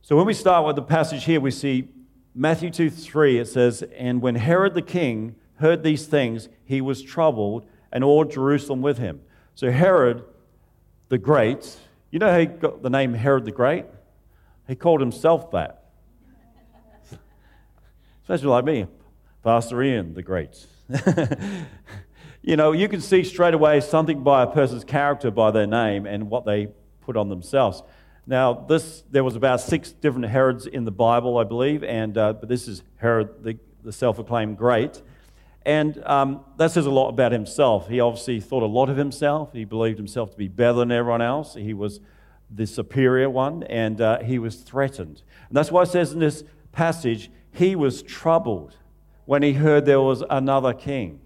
So 0.00 0.16
when 0.16 0.24
we 0.24 0.32
start 0.32 0.66
with 0.66 0.76
the 0.76 0.82
passage 0.82 1.24
here, 1.24 1.42
we 1.42 1.50
see 1.50 1.88
Matthew 2.34 2.70
2 2.70 2.88
3, 2.88 3.38
it 3.38 3.48
says, 3.48 3.82
And 3.98 4.22
when 4.22 4.34
Herod 4.34 4.72
the 4.72 4.80
king 4.80 5.34
heard 5.56 5.82
these 5.82 6.06
things, 6.06 6.48
he 6.64 6.80
was 6.80 7.02
troubled, 7.02 7.66
and 7.92 8.02
all 8.02 8.24
Jerusalem 8.24 8.80
with 8.80 8.96
him. 8.96 9.20
So 9.54 9.70
Herod 9.70 10.24
the 11.10 11.18
Great, 11.18 11.76
you 12.10 12.18
know 12.18 12.32
how 12.32 12.38
he 12.38 12.46
got 12.46 12.82
the 12.82 12.88
name 12.88 13.12
Herod 13.12 13.44
the 13.44 13.52
Great? 13.52 13.84
He 14.66 14.74
called 14.74 15.00
himself 15.00 15.50
that. 15.50 15.84
Especially 18.22 18.48
like 18.48 18.64
me. 18.64 18.86
Pastor 19.46 19.80
Ian 19.80 20.12
the 20.12 20.24
Great. 20.24 20.66
you 22.42 22.56
know, 22.56 22.72
you 22.72 22.88
can 22.88 23.00
see 23.00 23.22
straight 23.22 23.54
away 23.54 23.80
something 23.80 24.24
by 24.24 24.42
a 24.42 24.48
person's 24.48 24.82
character 24.82 25.30
by 25.30 25.52
their 25.52 25.68
name 25.68 26.04
and 26.04 26.28
what 26.28 26.44
they 26.44 26.66
put 27.02 27.16
on 27.16 27.28
themselves. 27.28 27.84
Now, 28.26 28.54
this 28.54 29.04
there 29.12 29.22
was 29.22 29.36
about 29.36 29.60
six 29.60 29.92
different 29.92 30.26
Herods 30.26 30.66
in 30.66 30.84
the 30.84 30.90
Bible, 30.90 31.38
I 31.38 31.44
believe, 31.44 31.84
and 31.84 32.18
uh, 32.18 32.32
but 32.32 32.48
this 32.48 32.66
is 32.66 32.82
Herod, 32.96 33.44
the, 33.44 33.56
the 33.84 33.92
self-acclaimed 33.92 34.58
great, 34.58 35.00
and 35.64 36.02
um, 36.04 36.44
that 36.56 36.72
says 36.72 36.86
a 36.86 36.90
lot 36.90 37.10
about 37.10 37.30
himself. 37.30 37.86
He 37.86 38.00
obviously 38.00 38.40
thought 38.40 38.64
a 38.64 38.66
lot 38.66 38.90
of 38.90 38.96
himself. 38.96 39.52
He 39.52 39.64
believed 39.64 39.96
himself 39.96 40.32
to 40.32 40.36
be 40.36 40.48
better 40.48 40.78
than 40.78 40.90
everyone 40.90 41.22
else. 41.22 41.54
He 41.54 41.72
was 41.72 42.00
the 42.50 42.66
superior 42.66 43.30
one, 43.30 43.62
and 43.62 44.00
uh, 44.00 44.24
he 44.24 44.40
was 44.40 44.56
threatened. 44.56 45.22
And 45.46 45.56
that's 45.56 45.70
why 45.70 45.82
it 45.82 45.88
says 45.90 46.12
in 46.12 46.18
this 46.18 46.42
passage, 46.72 47.30
he 47.52 47.76
was 47.76 48.02
troubled 48.02 48.74
when 49.26 49.42
he 49.42 49.52
heard 49.52 49.84
there 49.84 50.00
was 50.00 50.24
another 50.30 50.72
king, 50.72 51.20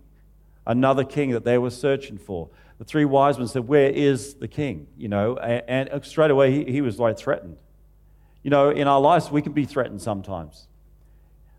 another 0.67 1.05
king 1.05 1.31
that 1.31 1.45
they 1.45 1.59
were 1.59 1.71
searching 1.71 2.19
for. 2.19 2.49
The 2.79 2.85
three 2.85 3.05
wise 3.05 3.39
men 3.39 3.47
said, 3.47 3.69
Where 3.69 3.91
is 3.91 4.35
the 4.35 4.49
king? 4.49 4.89
You 4.97 5.09
know, 5.09 5.37
and, 5.37 5.89
and 5.89 6.05
straight 6.05 6.31
away 6.31 6.51
he, 6.51 6.73
he 6.73 6.81
was 6.81 6.99
like 6.99 7.19
threatened. 7.19 7.59
You 8.43 8.51
know, 8.51 8.71
in 8.71 8.89
our 8.89 9.01
lives, 9.01 9.31
we 9.31 9.43
can 9.43 9.53
be 9.53 9.67
threatened 9.67 10.01
sometimes. 10.01 10.67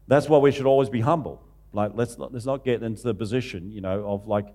That's 0.07 0.27
why 0.27 0.39
we 0.39 0.51
should 0.51 0.65
always 0.65 0.89
be 0.89 1.01
humble. 1.01 1.41
Like, 1.74 1.91
let's 1.93 2.17
not, 2.17 2.33
let's 2.33 2.45
not 2.45 2.65
get 2.65 2.81
into 2.81 3.03
the 3.03 3.13
position, 3.13 3.71
you 3.71 3.81
know, 3.81 4.05
of 4.07 4.27
like, 4.27 4.48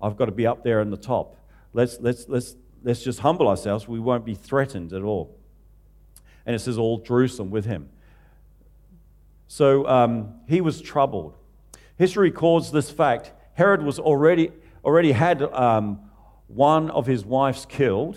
I've 0.00 0.16
got 0.16 0.26
to 0.26 0.32
be 0.32 0.46
up 0.46 0.62
there 0.62 0.80
in 0.80 0.90
the 0.90 0.96
top. 0.96 1.36
Let's, 1.72 1.98
let's, 2.00 2.28
let's, 2.28 2.54
let's 2.82 3.02
just 3.02 3.18
humble 3.18 3.48
ourselves. 3.48 3.86
We 3.86 3.98
won't 3.98 4.24
be 4.24 4.34
threatened 4.34 4.92
at 4.92 5.02
all. 5.02 5.36
And 6.46 6.54
it 6.54 6.60
says, 6.60 6.78
all 6.78 6.98
Jerusalem 6.98 7.50
with 7.50 7.64
him. 7.64 7.88
So 9.52 9.86
um, 9.86 10.32
he 10.48 10.62
was 10.62 10.80
troubled. 10.80 11.36
History 11.98 12.30
records 12.30 12.72
this 12.72 12.90
fact. 12.90 13.32
Herod 13.52 13.82
was 13.82 13.98
already, 13.98 14.50
already 14.82 15.12
had 15.12 15.42
um, 15.42 16.00
one 16.46 16.88
of 16.90 17.04
his 17.04 17.26
wives 17.26 17.66
killed 17.66 18.16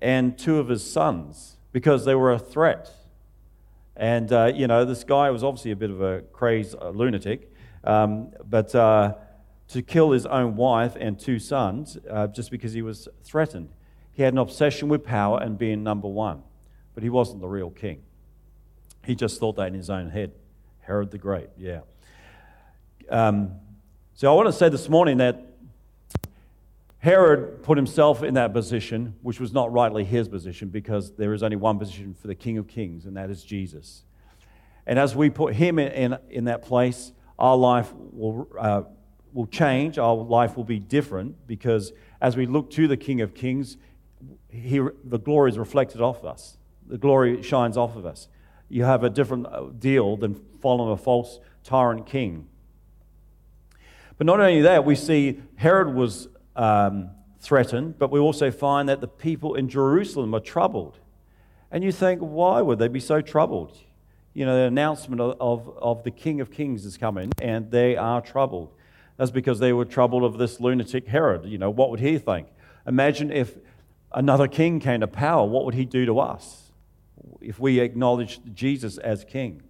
and 0.00 0.38
two 0.38 0.60
of 0.60 0.68
his 0.68 0.88
sons 0.88 1.56
because 1.72 2.04
they 2.04 2.14
were 2.14 2.32
a 2.32 2.38
threat. 2.38 2.88
And, 3.96 4.32
uh, 4.32 4.52
you 4.54 4.68
know, 4.68 4.84
this 4.84 5.02
guy 5.02 5.30
was 5.30 5.42
obviously 5.42 5.72
a 5.72 5.76
bit 5.76 5.90
of 5.90 6.02
a 6.02 6.20
crazed 6.32 6.76
uh, 6.80 6.90
lunatic, 6.90 7.52
um, 7.82 8.30
but 8.48 8.72
uh, 8.72 9.14
to 9.70 9.82
kill 9.82 10.12
his 10.12 10.24
own 10.24 10.54
wife 10.54 10.96
and 11.00 11.18
two 11.18 11.40
sons 11.40 11.98
uh, 12.08 12.28
just 12.28 12.52
because 12.52 12.72
he 12.74 12.82
was 12.82 13.08
threatened. 13.24 13.70
He 14.12 14.22
had 14.22 14.34
an 14.34 14.38
obsession 14.38 14.88
with 14.88 15.02
power 15.02 15.40
and 15.42 15.58
being 15.58 15.82
number 15.82 16.06
one, 16.06 16.44
but 16.94 17.02
he 17.02 17.10
wasn't 17.10 17.40
the 17.40 17.48
real 17.48 17.70
king. 17.70 18.02
He 19.04 19.16
just 19.16 19.40
thought 19.40 19.56
that 19.56 19.66
in 19.66 19.74
his 19.74 19.90
own 19.90 20.10
head. 20.10 20.30
Herod 20.90 21.12
the 21.12 21.18
Great, 21.18 21.50
yeah. 21.56 21.82
Um, 23.08 23.52
so 24.14 24.28
I 24.28 24.34
want 24.34 24.48
to 24.48 24.52
say 24.52 24.68
this 24.68 24.88
morning 24.88 25.18
that 25.18 25.40
Herod 26.98 27.62
put 27.62 27.78
himself 27.78 28.24
in 28.24 28.34
that 28.34 28.52
position, 28.52 29.14
which 29.22 29.38
was 29.38 29.52
not 29.52 29.72
rightly 29.72 30.02
his 30.02 30.28
position, 30.28 30.68
because 30.68 31.12
there 31.12 31.32
is 31.32 31.44
only 31.44 31.54
one 31.54 31.78
position 31.78 32.16
for 32.20 32.26
the 32.26 32.34
King 32.34 32.58
of 32.58 32.66
Kings, 32.66 33.06
and 33.06 33.16
that 33.16 33.30
is 33.30 33.44
Jesus. 33.44 34.02
And 34.84 34.98
as 34.98 35.14
we 35.14 35.30
put 35.30 35.54
him 35.54 35.78
in, 35.78 35.92
in, 35.92 36.18
in 36.28 36.44
that 36.46 36.62
place, 36.62 37.12
our 37.38 37.56
life 37.56 37.92
will, 37.94 38.48
uh, 38.58 38.82
will 39.32 39.46
change, 39.46 39.96
our 39.96 40.16
life 40.16 40.56
will 40.56 40.64
be 40.64 40.80
different, 40.80 41.46
because 41.46 41.92
as 42.20 42.36
we 42.36 42.46
look 42.46 42.68
to 42.70 42.88
the 42.88 42.96
King 42.96 43.20
of 43.20 43.32
Kings, 43.32 43.76
he, 44.48 44.80
the 45.04 45.20
glory 45.20 45.52
is 45.52 45.56
reflected 45.56 46.00
off 46.00 46.24
us. 46.24 46.56
The 46.84 46.98
glory 46.98 47.42
shines 47.42 47.76
off 47.76 47.94
of 47.94 48.04
us 48.04 48.26
you 48.70 48.84
have 48.84 49.04
a 49.04 49.10
different 49.10 49.46
uh, 49.46 49.64
deal 49.78 50.16
than 50.16 50.40
following 50.60 50.92
a 50.92 50.96
false 50.96 51.40
tyrant 51.64 52.06
king. 52.06 52.46
But 54.18 54.26
not 54.26 54.40
only 54.40 54.62
that, 54.62 54.84
we 54.84 54.94
see 54.94 55.40
Herod 55.56 55.94
was 55.94 56.28
um, 56.56 57.10
threatened, 57.40 57.98
but 57.98 58.10
we 58.10 58.20
also 58.20 58.50
find 58.50 58.88
that 58.88 59.00
the 59.00 59.08
people 59.08 59.54
in 59.54 59.68
Jerusalem 59.68 60.34
are 60.34 60.40
troubled. 60.40 60.98
And 61.70 61.82
you 61.82 61.92
think, 61.92 62.20
why 62.20 62.60
would 62.60 62.78
they 62.78 62.88
be 62.88 63.00
so 63.00 63.20
troubled? 63.20 63.76
You 64.34 64.44
know, 64.44 64.56
the 64.56 64.64
announcement 64.64 65.20
of, 65.20 65.36
of, 65.40 65.78
of 65.78 66.04
the 66.04 66.10
King 66.10 66.40
of 66.40 66.50
Kings 66.50 66.84
is 66.84 66.96
coming, 66.96 67.32
and 67.40 67.70
they 67.70 67.96
are 67.96 68.20
troubled. 68.20 68.72
That's 69.16 69.30
because 69.30 69.58
they 69.58 69.72
were 69.72 69.84
troubled 69.84 70.24
of 70.24 70.38
this 70.38 70.60
lunatic 70.60 71.06
Herod. 71.06 71.46
You 71.46 71.58
know, 71.58 71.70
what 71.70 71.90
would 71.90 72.00
he 72.00 72.18
think? 72.18 72.48
Imagine 72.86 73.30
if 73.30 73.56
another 74.12 74.48
king 74.48 74.80
came 74.80 75.00
to 75.00 75.06
power, 75.06 75.46
what 75.46 75.64
would 75.64 75.74
he 75.74 75.84
do 75.84 76.06
to 76.06 76.18
us? 76.18 76.70
if 77.40 77.58
we 77.58 77.80
acknowledged 77.80 78.54
Jesus 78.54 78.98
as 78.98 79.24
king. 79.24 79.62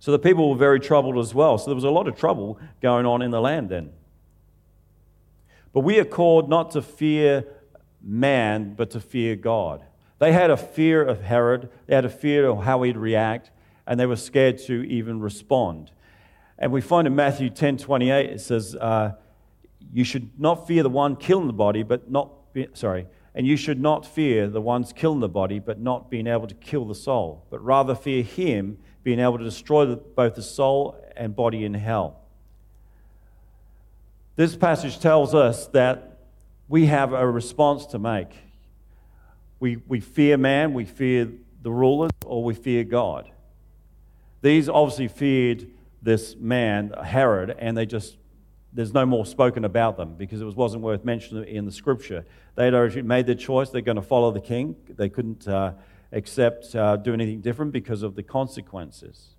So 0.00 0.12
the 0.12 0.18
people 0.18 0.50
were 0.50 0.56
very 0.56 0.80
troubled 0.80 1.18
as 1.18 1.34
well. 1.34 1.58
So 1.58 1.66
there 1.66 1.74
was 1.74 1.84
a 1.84 1.90
lot 1.90 2.06
of 2.06 2.16
trouble 2.16 2.58
going 2.80 3.06
on 3.06 3.22
in 3.22 3.30
the 3.30 3.40
land 3.40 3.68
then. 3.68 3.90
But 5.72 5.80
we 5.80 5.98
are 5.98 6.04
called 6.04 6.48
not 6.48 6.70
to 6.72 6.82
fear 6.82 7.44
man, 8.00 8.74
but 8.74 8.90
to 8.90 9.00
fear 9.00 9.36
God. 9.36 9.84
They 10.18 10.32
had 10.32 10.50
a 10.50 10.56
fear 10.56 11.02
of 11.02 11.22
Herod, 11.22 11.70
they 11.86 11.94
had 11.94 12.04
a 12.04 12.10
fear 12.10 12.46
of 12.46 12.64
how 12.64 12.82
he'd 12.82 12.96
react, 12.96 13.50
and 13.86 13.98
they 13.98 14.06
were 14.06 14.16
scared 14.16 14.58
to 14.66 14.82
even 14.82 15.20
respond. 15.20 15.92
And 16.58 16.72
we 16.72 16.80
find 16.80 17.06
in 17.06 17.14
Matthew 17.14 17.50
10 17.50 17.78
28, 17.78 18.30
it 18.30 18.40
says, 18.40 18.74
uh, 18.74 19.12
You 19.92 20.04
should 20.04 20.38
not 20.38 20.66
fear 20.66 20.82
the 20.82 20.90
one 20.90 21.16
killing 21.16 21.46
the 21.46 21.52
body, 21.52 21.82
but 21.84 22.10
not, 22.10 22.52
be, 22.52 22.66
sorry, 22.74 23.06
and 23.34 23.46
you 23.46 23.56
should 23.56 23.80
not 23.80 24.04
fear 24.04 24.48
the 24.48 24.60
ones 24.60 24.92
killing 24.92 25.20
the 25.20 25.28
body, 25.28 25.60
but 25.60 25.78
not 25.78 26.10
being 26.10 26.26
able 26.26 26.48
to 26.48 26.54
kill 26.56 26.84
the 26.84 26.94
soul, 26.94 27.46
but 27.50 27.64
rather 27.64 27.94
fear 27.94 28.24
him 28.24 28.78
being 29.02 29.20
able 29.20 29.38
to 29.38 29.44
destroy 29.44 29.86
the, 29.86 29.96
both 29.96 30.34
the 30.34 30.42
soul 30.42 30.96
and 31.16 31.34
body 31.34 31.64
in 31.64 31.74
hell. 31.74 32.20
This 34.36 34.54
passage 34.56 35.00
tells 35.00 35.34
us 35.34 35.66
that 35.68 36.18
we 36.68 36.86
have 36.86 37.12
a 37.12 37.28
response 37.28 37.86
to 37.86 37.98
make. 37.98 38.30
We, 39.60 39.76
we 39.88 40.00
fear 40.00 40.36
man, 40.36 40.74
we 40.74 40.84
fear 40.84 41.28
the 41.62 41.70
rulers, 41.70 42.12
or 42.24 42.44
we 42.44 42.54
fear 42.54 42.84
God. 42.84 43.30
These 44.42 44.68
obviously 44.68 45.08
feared 45.08 45.68
this 46.02 46.36
man, 46.36 46.92
Herod, 47.02 47.56
and 47.58 47.76
they 47.76 47.86
just 47.86 48.16
there's 48.72 48.92
no 48.92 49.06
more 49.06 49.24
spoken 49.24 49.64
about 49.64 49.96
them 49.96 50.14
because 50.14 50.40
it 50.40 50.44
was, 50.44 50.54
wasn't 50.54 50.82
worth 50.82 51.04
mentioning 51.04 51.44
in 51.48 51.64
the 51.64 51.72
scripture. 51.72 52.24
They 52.54 52.66
had 52.66 52.74
already 52.74 53.02
made 53.02 53.26
their 53.26 53.34
choice. 53.34 53.70
They're 53.70 53.80
going 53.80 53.96
to 53.96 54.02
follow 54.02 54.30
the 54.30 54.40
king. 54.40 54.76
They 54.88 55.08
couldn't 55.08 55.48
uh, 55.48 55.72
accept 56.12 56.74
uh, 56.74 56.96
do 56.96 57.12
anything 57.12 57.40
different 57.40 57.72
because 57.72 58.02
of 58.02 58.14
the 58.14 58.22
consequences. 58.22 59.34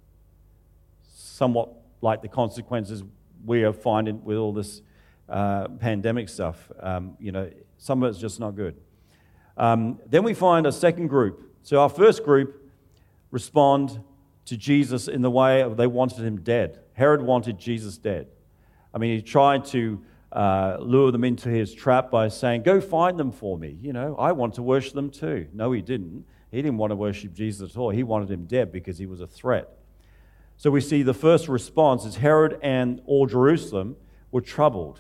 Somewhat 1.04 1.70
like 2.02 2.22
the 2.22 2.28
consequences 2.28 3.04
we 3.46 3.64
are 3.64 3.74
finding 3.74 4.24
with 4.24 4.38
all 4.38 4.54
this 4.54 4.82
uh, 5.28 5.68
pandemic 5.68 6.30
stuff. 6.30 6.72
Um, 6.80 7.18
you 7.20 7.32
know, 7.32 7.50
some 7.78 8.04
of 8.04 8.10
it's 8.10 8.20
just 8.20 8.40
not 8.40 8.56
good. 8.56 8.76
Um, 9.58 10.00
then 10.08 10.24
we 10.24 10.34
find 10.34 10.66
a 10.66 10.72
second 10.72 11.08
group. 11.08 11.56
So 11.64 11.82
our 11.82 11.90
first 11.90 12.24
group 12.24 12.72
respond 13.32 14.02
to 14.46 14.58
Jesus 14.58 15.08
in 15.08 15.22
the 15.22 15.30
way 15.30 15.62
of 15.62 15.78
they 15.78 15.88
wanted 15.88 16.26
him 16.26 16.42
dead. 16.42 16.80
Herod 16.94 17.22
wanted 17.22 17.60
Jesus 17.60 17.98
dead. 17.98 18.28
I 18.94 18.98
mean, 18.98 19.16
he 19.16 19.22
tried 19.22 19.66
to 19.66 20.02
uh, 20.32 20.78
lure 20.80 21.12
them 21.12 21.24
into 21.24 21.50
his 21.50 21.74
trap 21.74 22.10
by 22.10 22.28
saying, 22.28 22.64
Go 22.64 22.82
find 22.82 23.20
them 23.20 23.32
for 23.32 23.58
me. 23.58 23.78
You 23.82 23.94
know, 23.94 24.16
I 24.18 24.32
want 24.32 24.56
to 24.56 24.64
worship 24.64 24.94
them 24.94 25.10
too. 25.10 25.48
No, 25.54 25.72
he 25.72 25.82
didn't. 25.82 26.26
He 26.52 26.62
didn't 26.62 26.78
want 26.78 26.92
to 26.92 26.96
worship 26.96 27.34
Jesus 27.34 27.72
at 27.72 27.78
all. 27.78 27.90
He 27.90 28.04
wanted 28.04 28.30
him 28.30 28.46
dead 28.46 28.72
because 28.72 28.98
he 28.98 29.06
was 29.06 29.22
a 29.22 29.28
threat. 29.28 29.70
So 30.58 30.72
we 30.72 30.82
see 30.82 31.04
the 31.04 31.14
first 31.14 31.48
response 31.48 32.06
is 32.06 32.18
Herod 32.18 32.60
and 32.62 33.02
all 33.06 33.26
Jerusalem 33.26 33.96
were 34.32 34.42
troubled. 34.42 35.00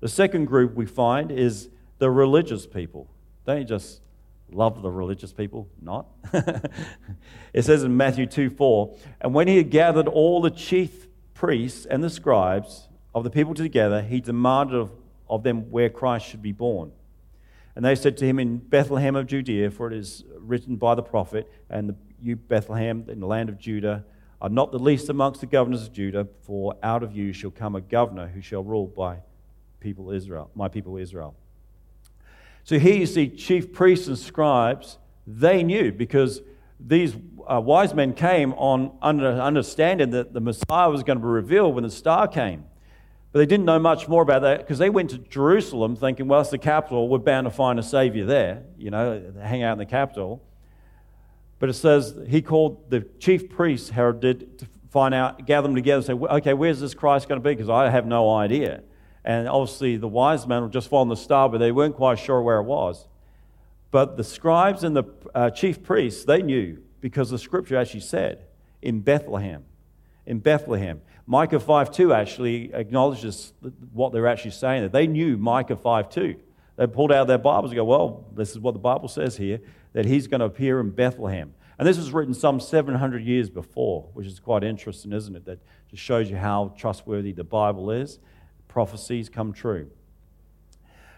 The 0.00 0.08
second 0.08 0.46
group 0.46 0.74
we 0.74 0.86
find 0.86 1.30
is 1.30 1.68
the 1.98 2.10
religious 2.10 2.66
people. 2.66 3.08
Don't 3.44 3.58
you 3.58 3.64
just 3.64 4.00
love 4.50 4.82
the 4.82 4.90
religious 4.90 5.32
people? 5.32 5.68
Not. 5.80 6.06
it 7.52 7.64
says 7.64 7.84
in 7.84 7.96
Matthew 7.96 8.26
2 8.26 8.50
4, 8.50 8.96
and 9.20 9.34
when 9.34 9.48
he 9.48 9.56
had 9.56 9.70
gathered 9.70 10.08
all 10.08 10.40
the 10.40 10.50
chief 10.50 11.06
priests 11.34 11.86
and 11.86 12.02
the 12.02 12.10
scribes, 12.10 12.88
of 13.14 13.24
the 13.24 13.30
people 13.30 13.54
together, 13.54 14.02
he 14.02 14.20
demanded 14.20 14.76
of, 14.76 14.90
of 15.28 15.42
them 15.42 15.70
where 15.70 15.90
Christ 15.90 16.26
should 16.26 16.42
be 16.42 16.52
born. 16.52 16.92
And 17.74 17.84
they 17.84 17.94
said 17.94 18.16
to 18.18 18.26
him, 18.26 18.38
In 18.38 18.58
Bethlehem 18.58 19.16
of 19.16 19.26
Judea, 19.26 19.70
for 19.70 19.86
it 19.90 19.96
is 19.96 20.24
written 20.38 20.76
by 20.76 20.94
the 20.94 21.02
prophet, 21.02 21.50
and 21.70 21.96
you, 22.22 22.36
Bethlehem, 22.36 23.06
in 23.08 23.20
the 23.20 23.26
land 23.26 23.48
of 23.48 23.58
Judah, 23.58 24.04
are 24.40 24.48
not 24.48 24.72
the 24.72 24.78
least 24.78 25.08
amongst 25.08 25.40
the 25.40 25.46
governors 25.46 25.82
of 25.82 25.92
Judah, 25.92 26.26
for 26.42 26.76
out 26.82 27.02
of 27.02 27.14
you 27.14 27.32
shall 27.32 27.50
come 27.50 27.76
a 27.76 27.80
governor 27.80 28.28
who 28.28 28.40
shall 28.40 28.62
rule 28.62 28.86
by 28.86 29.18
people 29.80 30.10
Israel, 30.10 30.50
my 30.54 30.68
people 30.68 30.96
Israel. 30.96 31.34
So 32.64 32.78
here 32.78 32.94
you 32.94 33.06
see 33.06 33.28
chief 33.28 33.72
priests 33.72 34.06
and 34.06 34.18
scribes, 34.18 34.98
they 35.26 35.62
knew 35.62 35.92
because 35.92 36.42
these 36.78 37.16
uh, 37.46 37.60
wise 37.60 37.94
men 37.94 38.14
came 38.14 38.52
on 38.54 38.96
under 39.00 39.28
understanding 39.28 40.10
that 40.10 40.32
the 40.32 40.40
Messiah 40.40 40.90
was 40.90 41.02
going 41.02 41.18
to 41.18 41.22
be 41.22 41.28
revealed 41.28 41.74
when 41.74 41.84
the 41.84 41.90
star 41.90 42.28
came. 42.28 42.64
But 43.32 43.38
they 43.38 43.46
didn't 43.46 43.64
know 43.64 43.78
much 43.78 44.08
more 44.08 44.22
about 44.22 44.42
that 44.42 44.58
because 44.58 44.78
they 44.78 44.90
went 44.90 45.10
to 45.10 45.18
Jerusalem 45.18 45.96
thinking, 45.96 46.28
well, 46.28 46.42
it's 46.42 46.50
the 46.50 46.58
capital. 46.58 47.08
We're 47.08 47.18
bound 47.18 47.46
to 47.46 47.50
find 47.50 47.78
a 47.78 47.82
Savior 47.82 48.26
there, 48.26 48.64
you 48.76 48.90
know, 48.90 49.32
hang 49.42 49.62
out 49.62 49.72
in 49.72 49.78
the 49.78 49.86
capital. 49.86 50.42
But 51.58 51.70
it 51.70 51.74
says 51.74 52.14
he 52.28 52.42
called 52.42 52.90
the 52.90 53.00
chief 53.18 53.48
priests, 53.48 53.88
Herod 53.90 54.20
did, 54.20 54.58
to 54.58 54.66
find 54.90 55.14
out, 55.14 55.46
gather 55.46 55.66
them 55.66 55.74
together 55.74 56.12
and 56.12 56.20
say, 56.20 56.26
okay, 56.34 56.52
where's 56.52 56.80
this 56.80 56.92
Christ 56.92 57.28
going 57.28 57.40
to 57.40 57.48
be? 57.48 57.54
Because 57.54 57.70
I 57.70 57.88
have 57.88 58.04
no 58.04 58.34
idea. 58.34 58.82
And 59.24 59.48
obviously, 59.48 59.96
the 59.96 60.08
wise 60.08 60.46
men 60.46 60.62
were 60.62 60.68
just 60.68 60.88
following 60.88 61.08
the 61.08 61.16
star, 61.16 61.48
but 61.48 61.58
they 61.58 61.72
weren't 61.72 61.96
quite 61.96 62.18
sure 62.18 62.42
where 62.42 62.58
it 62.58 62.64
was. 62.64 63.06
But 63.90 64.16
the 64.16 64.24
scribes 64.24 64.84
and 64.84 64.96
the 64.96 65.04
uh, 65.34 65.50
chief 65.50 65.82
priests, 65.82 66.24
they 66.24 66.42
knew 66.42 66.82
because 67.00 67.30
the 67.30 67.38
scripture 67.38 67.76
actually 67.76 68.00
said 68.00 68.44
in 68.82 69.00
Bethlehem. 69.00 69.64
In 70.26 70.40
Bethlehem. 70.40 71.00
Micah 71.26 71.58
5.2 71.58 72.14
actually 72.14 72.74
acknowledges 72.74 73.52
what 73.92 74.12
they're 74.12 74.26
actually 74.26 74.50
saying. 74.50 74.82
That 74.82 74.92
They 74.92 75.06
knew 75.06 75.36
Micah 75.36 75.76
5.2. 75.76 76.36
They 76.76 76.86
pulled 76.86 77.12
out 77.12 77.26
their 77.26 77.38
Bibles 77.38 77.70
and 77.70 77.76
go, 77.76 77.84
well, 77.84 78.26
this 78.34 78.50
is 78.50 78.58
what 78.58 78.72
the 78.72 78.80
Bible 78.80 79.08
says 79.08 79.36
here, 79.36 79.60
that 79.92 80.04
he's 80.04 80.26
going 80.26 80.40
to 80.40 80.46
appear 80.46 80.80
in 80.80 80.90
Bethlehem. 80.90 81.54
And 81.78 81.86
this 81.86 81.96
was 81.96 82.12
written 82.12 82.34
some 82.34 82.60
700 82.60 83.22
years 83.22 83.50
before, 83.50 84.08
which 84.14 84.26
is 84.26 84.40
quite 84.40 84.64
interesting, 84.64 85.12
isn't 85.12 85.34
it? 85.34 85.44
That 85.44 85.58
just 85.90 86.02
shows 86.02 86.30
you 86.30 86.36
how 86.36 86.74
trustworthy 86.76 87.32
the 87.32 87.44
Bible 87.44 87.90
is. 87.90 88.18
Prophecies 88.68 89.28
come 89.28 89.52
true. 89.52 89.90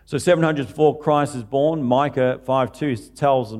So 0.06 0.18
700 0.18 0.66
before 0.66 0.98
Christ 0.98 1.34
is 1.34 1.44
born, 1.44 1.82
Micah 1.82 2.40
5.2 2.44 3.14
tells, 3.14 3.54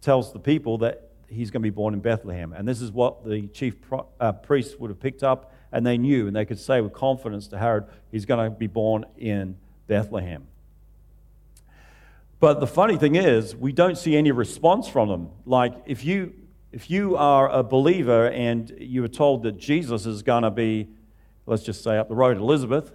tells 0.00 0.32
the 0.32 0.38
people 0.38 0.78
that 0.78 1.10
he's 1.28 1.50
going 1.50 1.62
to 1.62 1.66
be 1.66 1.74
born 1.74 1.94
in 1.94 2.00
Bethlehem. 2.00 2.52
And 2.52 2.66
this 2.66 2.80
is 2.80 2.92
what 2.92 3.24
the 3.24 3.48
chief 3.48 3.80
pro, 3.80 4.06
uh, 4.20 4.32
priests 4.32 4.76
would 4.78 4.90
have 4.90 5.00
picked 5.00 5.22
up, 5.22 5.53
and 5.74 5.84
they 5.84 5.98
knew, 5.98 6.28
and 6.28 6.36
they 6.36 6.44
could 6.44 6.60
say 6.60 6.80
with 6.80 6.92
confidence 6.92 7.48
to 7.48 7.58
Herod, 7.58 7.86
he's 8.12 8.24
going 8.24 8.48
to 8.48 8.56
be 8.56 8.68
born 8.68 9.04
in 9.18 9.56
Bethlehem. 9.88 10.46
But 12.38 12.60
the 12.60 12.66
funny 12.68 12.96
thing 12.96 13.16
is, 13.16 13.56
we 13.56 13.72
don't 13.72 13.98
see 13.98 14.16
any 14.16 14.30
response 14.30 14.86
from 14.86 15.08
them. 15.08 15.30
Like, 15.44 15.74
if 15.84 16.04
you, 16.04 16.32
if 16.70 16.90
you 16.90 17.16
are 17.16 17.50
a 17.50 17.64
believer 17.64 18.28
and 18.30 18.72
you 18.78 19.02
were 19.02 19.08
told 19.08 19.42
that 19.42 19.58
Jesus 19.58 20.06
is 20.06 20.22
going 20.22 20.44
to 20.44 20.50
be, 20.52 20.90
let's 21.44 21.64
just 21.64 21.82
say, 21.82 21.98
up 21.98 22.08
the 22.08 22.14
road, 22.14 22.36
Elizabeth, 22.36 22.92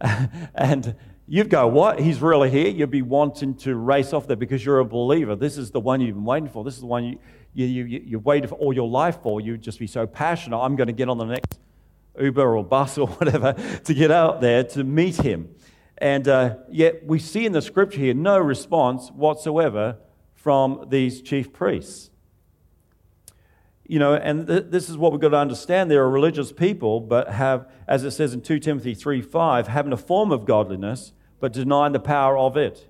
and 0.54 0.96
you'd 1.26 1.50
go, 1.50 1.66
What? 1.66 2.00
He's 2.00 2.22
really 2.22 2.48
here? 2.48 2.68
You'd 2.68 2.90
be 2.90 3.02
wanting 3.02 3.56
to 3.56 3.76
race 3.76 4.14
off 4.14 4.26
there 4.26 4.36
because 4.36 4.64
you're 4.64 4.78
a 4.78 4.86
believer. 4.86 5.36
This 5.36 5.58
is 5.58 5.70
the 5.70 5.80
one 5.80 6.00
you've 6.00 6.14
been 6.14 6.24
waiting 6.24 6.48
for. 6.48 6.64
This 6.64 6.74
is 6.76 6.80
the 6.80 6.86
one 6.86 7.04
you, 7.04 7.18
you, 7.66 7.84
you, 7.84 8.02
you 8.04 8.18
waited 8.18 8.52
all 8.52 8.72
your 8.72 8.88
life 8.88 9.20
for. 9.22 9.40
You'd 9.40 9.62
just 9.62 9.78
be 9.78 9.86
so 9.86 10.06
passionate. 10.06 10.58
I'm 10.58 10.76
going 10.76 10.86
to 10.86 10.92
get 10.92 11.08
on 11.08 11.18
the 11.18 11.24
next 11.24 11.58
Uber 12.18 12.56
or 12.56 12.64
bus 12.64 12.98
or 12.98 13.06
whatever 13.18 13.54
to 13.84 13.94
get 13.94 14.10
out 14.10 14.40
there 14.40 14.62
to 14.64 14.84
meet 14.84 15.16
him. 15.16 15.48
And 15.98 16.28
uh, 16.28 16.56
yet 16.70 17.04
we 17.04 17.18
see 17.18 17.44
in 17.44 17.52
the 17.52 17.62
scripture 17.62 17.98
here 17.98 18.14
no 18.14 18.38
response 18.38 19.10
whatsoever 19.10 19.96
from 20.36 20.86
these 20.88 21.20
chief 21.20 21.52
priests. 21.52 22.10
You 23.84 23.98
know, 23.98 24.14
and 24.14 24.46
th- 24.46 24.66
this 24.68 24.88
is 24.88 24.96
what 24.96 25.10
we've 25.10 25.20
got 25.20 25.30
to 25.30 25.38
understand. 25.38 25.90
They're 25.90 26.08
religious 26.08 26.52
people, 26.52 27.00
but 27.00 27.30
have, 27.30 27.68
as 27.88 28.04
it 28.04 28.12
says 28.12 28.34
in 28.34 28.42
2 28.42 28.60
Timothy 28.60 28.94
3 28.94 29.20
5, 29.20 29.66
having 29.66 29.92
a 29.92 29.96
form 29.96 30.30
of 30.30 30.44
godliness, 30.44 31.12
but 31.40 31.52
denying 31.52 31.92
the 31.92 32.00
power 32.00 32.38
of 32.38 32.56
it. 32.56 32.86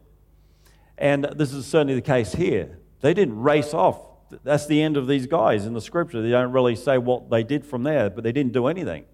And 0.98 1.24
this 1.36 1.54
is 1.54 1.64
certainly 1.64 1.94
the 1.94 2.02
case 2.02 2.34
here. 2.34 2.80
They 3.00 3.14
didn't 3.14 3.40
race 3.40 3.72
off. 3.72 4.07
That's 4.44 4.66
the 4.66 4.82
end 4.82 4.96
of 4.96 5.06
these 5.06 5.26
guys 5.26 5.66
in 5.66 5.72
the 5.72 5.80
scripture. 5.80 6.20
They 6.22 6.30
don't 6.30 6.52
really 6.52 6.76
say 6.76 6.98
what 6.98 7.30
they 7.30 7.42
did 7.42 7.64
from 7.64 7.82
there, 7.82 8.10
but 8.10 8.24
they 8.24 8.32
didn't 8.32 8.52
do 8.52 8.66
anything. 8.66 9.04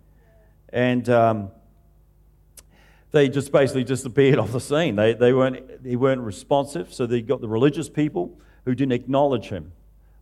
And. 0.70 1.08
Um, 1.08 1.50
they 3.14 3.28
just 3.28 3.52
basically 3.52 3.84
disappeared 3.84 4.38
off 4.40 4.50
the 4.50 4.60
scene. 4.60 4.96
They, 4.96 5.14
they, 5.14 5.32
weren't, 5.32 5.84
they 5.84 5.94
weren't 5.94 6.20
responsive, 6.20 6.92
so 6.92 7.06
they 7.06 7.22
got 7.22 7.40
the 7.40 7.48
religious 7.48 7.88
people 7.88 8.36
who 8.64 8.74
didn't 8.74 8.92
acknowledge 8.92 9.48
him. 9.48 9.72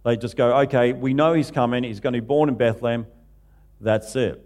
They 0.05 0.17
just 0.17 0.37
go, 0.37 0.59
okay, 0.61 0.93
we 0.93 1.14
know 1.14 1.33
he's 1.33 1.51
coming, 1.51 1.85
he's 1.85 2.01
going 2.01 2.12
to 2.12 2.21
be 2.21 2.27
born 2.27 2.49
in 2.49 2.57
Bethlehem, 2.57 3.07
that's 3.81 4.14
it. 4.14 4.45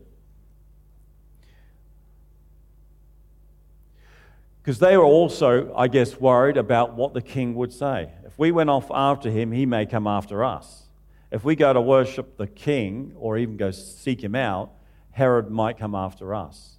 Because 4.62 4.78
they 4.78 4.96
were 4.96 5.04
also, 5.04 5.74
I 5.74 5.88
guess, 5.88 6.20
worried 6.20 6.56
about 6.56 6.94
what 6.94 7.14
the 7.14 7.22
king 7.22 7.54
would 7.54 7.72
say. 7.72 8.10
If 8.36 8.40
we 8.40 8.52
went 8.52 8.68
off 8.68 8.90
after 8.90 9.30
him, 9.30 9.50
he 9.50 9.64
may 9.64 9.86
come 9.86 10.06
after 10.06 10.44
us. 10.44 10.82
If 11.30 11.42
we 11.42 11.56
go 11.56 11.72
to 11.72 11.80
worship 11.80 12.36
the 12.36 12.46
king 12.46 13.14
or 13.16 13.38
even 13.38 13.56
go 13.56 13.70
seek 13.70 14.22
him 14.22 14.34
out, 14.34 14.72
Herod 15.12 15.50
might 15.50 15.78
come 15.78 15.94
after 15.94 16.34
us. 16.34 16.76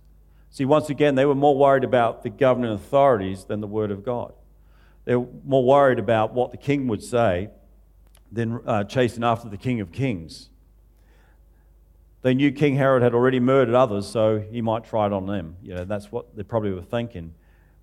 See, 0.52 0.66
once 0.66 0.92
again, 0.92 1.16
they 1.16 1.26
were 1.26 1.34
more 1.34 1.58
worried 1.58 1.84
about 1.84 2.22
the 2.22 2.30
governing 2.30 2.74
authorities 2.74 3.46
than 3.46 3.60
the 3.60 3.66
Word 3.68 3.90
of 3.90 4.06
God. 4.06 4.34
They 5.06 5.16
were 5.16 5.26
more 5.44 5.66
worried 5.66 5.98
about 5.98 6.32
what 6.32 6.52
the 6.52 6.58
king 6.58 6.88
would 6.90 7.02
say 7.02 7.50
than 8.32 8.62
uh, 8.68 8.84
chasing 8.84 9.24
after 9.24 9.50
the 9.50 9.58
King 9.58 9.82
of 9.82 9.92
Kings. 9.92 10.52
They 12.22 12.36
knew 12.36 12.52
King 12.52 12.76
Herod 12.76 13.02
had 13.02 13.16
already 13.16 13.40
murdered 13.40 13.74
others, 13.74 14.06
so 14.06 14.38
he 14.38 14.62
might 14.62 14.86
try 14.86 15.08
it 15.08 15.12
on 15.12 15.26
them. 15.26 15.56
You 15.64 15.74
know, 15.74 15.86
that's 15.86 16.12
what 16.12 16.36
they 16.36 16.44
probably 16.44 16.74
were 16.74 16.84
thinking. 16.84 17.34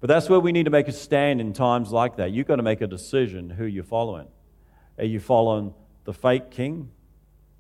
But 0.05 0.09
that's 0.09 0.29
where 0.29 0.39
we 0.39 0.53
need 0.53 0.65
to 0.65 0.71
make 0.71 0.87
a 0.87 0.93
stand 0.93 1.41
in 1.41 1.55
times 1.55 1.91
like 1.91 2.17
that. 2.17 2.31
You've 2.31 2.47
got 2.47 2.57
to 2.57 2.63
make 2.63 2.83
a 2.83 2.87
decision 2.87 3.49
who 3.49 3.65
you're 3.65 3.83
following. 3.83 4.29
Are 4.99 5.05
you 5.05 5.19
following 5.19 5.73
the 6.05 6.13
fake 6.13 6.51
king, 6.51 6.91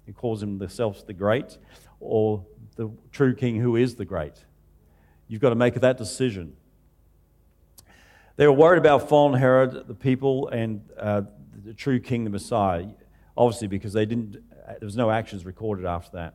who 0.04 0.12
calls 0.12 0.42
himself 0.42 1.06
the 1.06 1.14
great, 1.14 1.56
or 2.00 2.44
the 2.76 2.90
true 3.12 3.34
king 3.34 3.60
who 3.60 3.76
is 3.76 3.94
the 3.94 4.04
great? 4.04 4.44
You've 5.26 5.40
got 5.40 5.48
to 5.48 5.54
make 5.54 5.72
that 5.72 5.96
decision. 5.96 6.54
They 8.36 8.46
were 8.46 8.52
worried 8.52 8.76
about 8.76 9.08
fallen 9.08 9.40
Herod, 9.40 9.88
the 9.88 9.94
people, 9.94 10.48
and 10.48 10.82
uh, 11.00 11.22
the 11.64 11.72
true 11.72 11.98
king, 11.98 12.24
the 12.24 12.30
Messiah, 12.30 12.88
obviously, 13.38 13.68
because 13.68 13.94
they 13.94 14.04
didn't, 14.04 14.32
there 14.66 14.78
was 14.82 14.98
no 14.98 15.10
actions 15.10 15.46
recorded 15.46 15.86
after 15.86 16.18
that. 16.18 16.34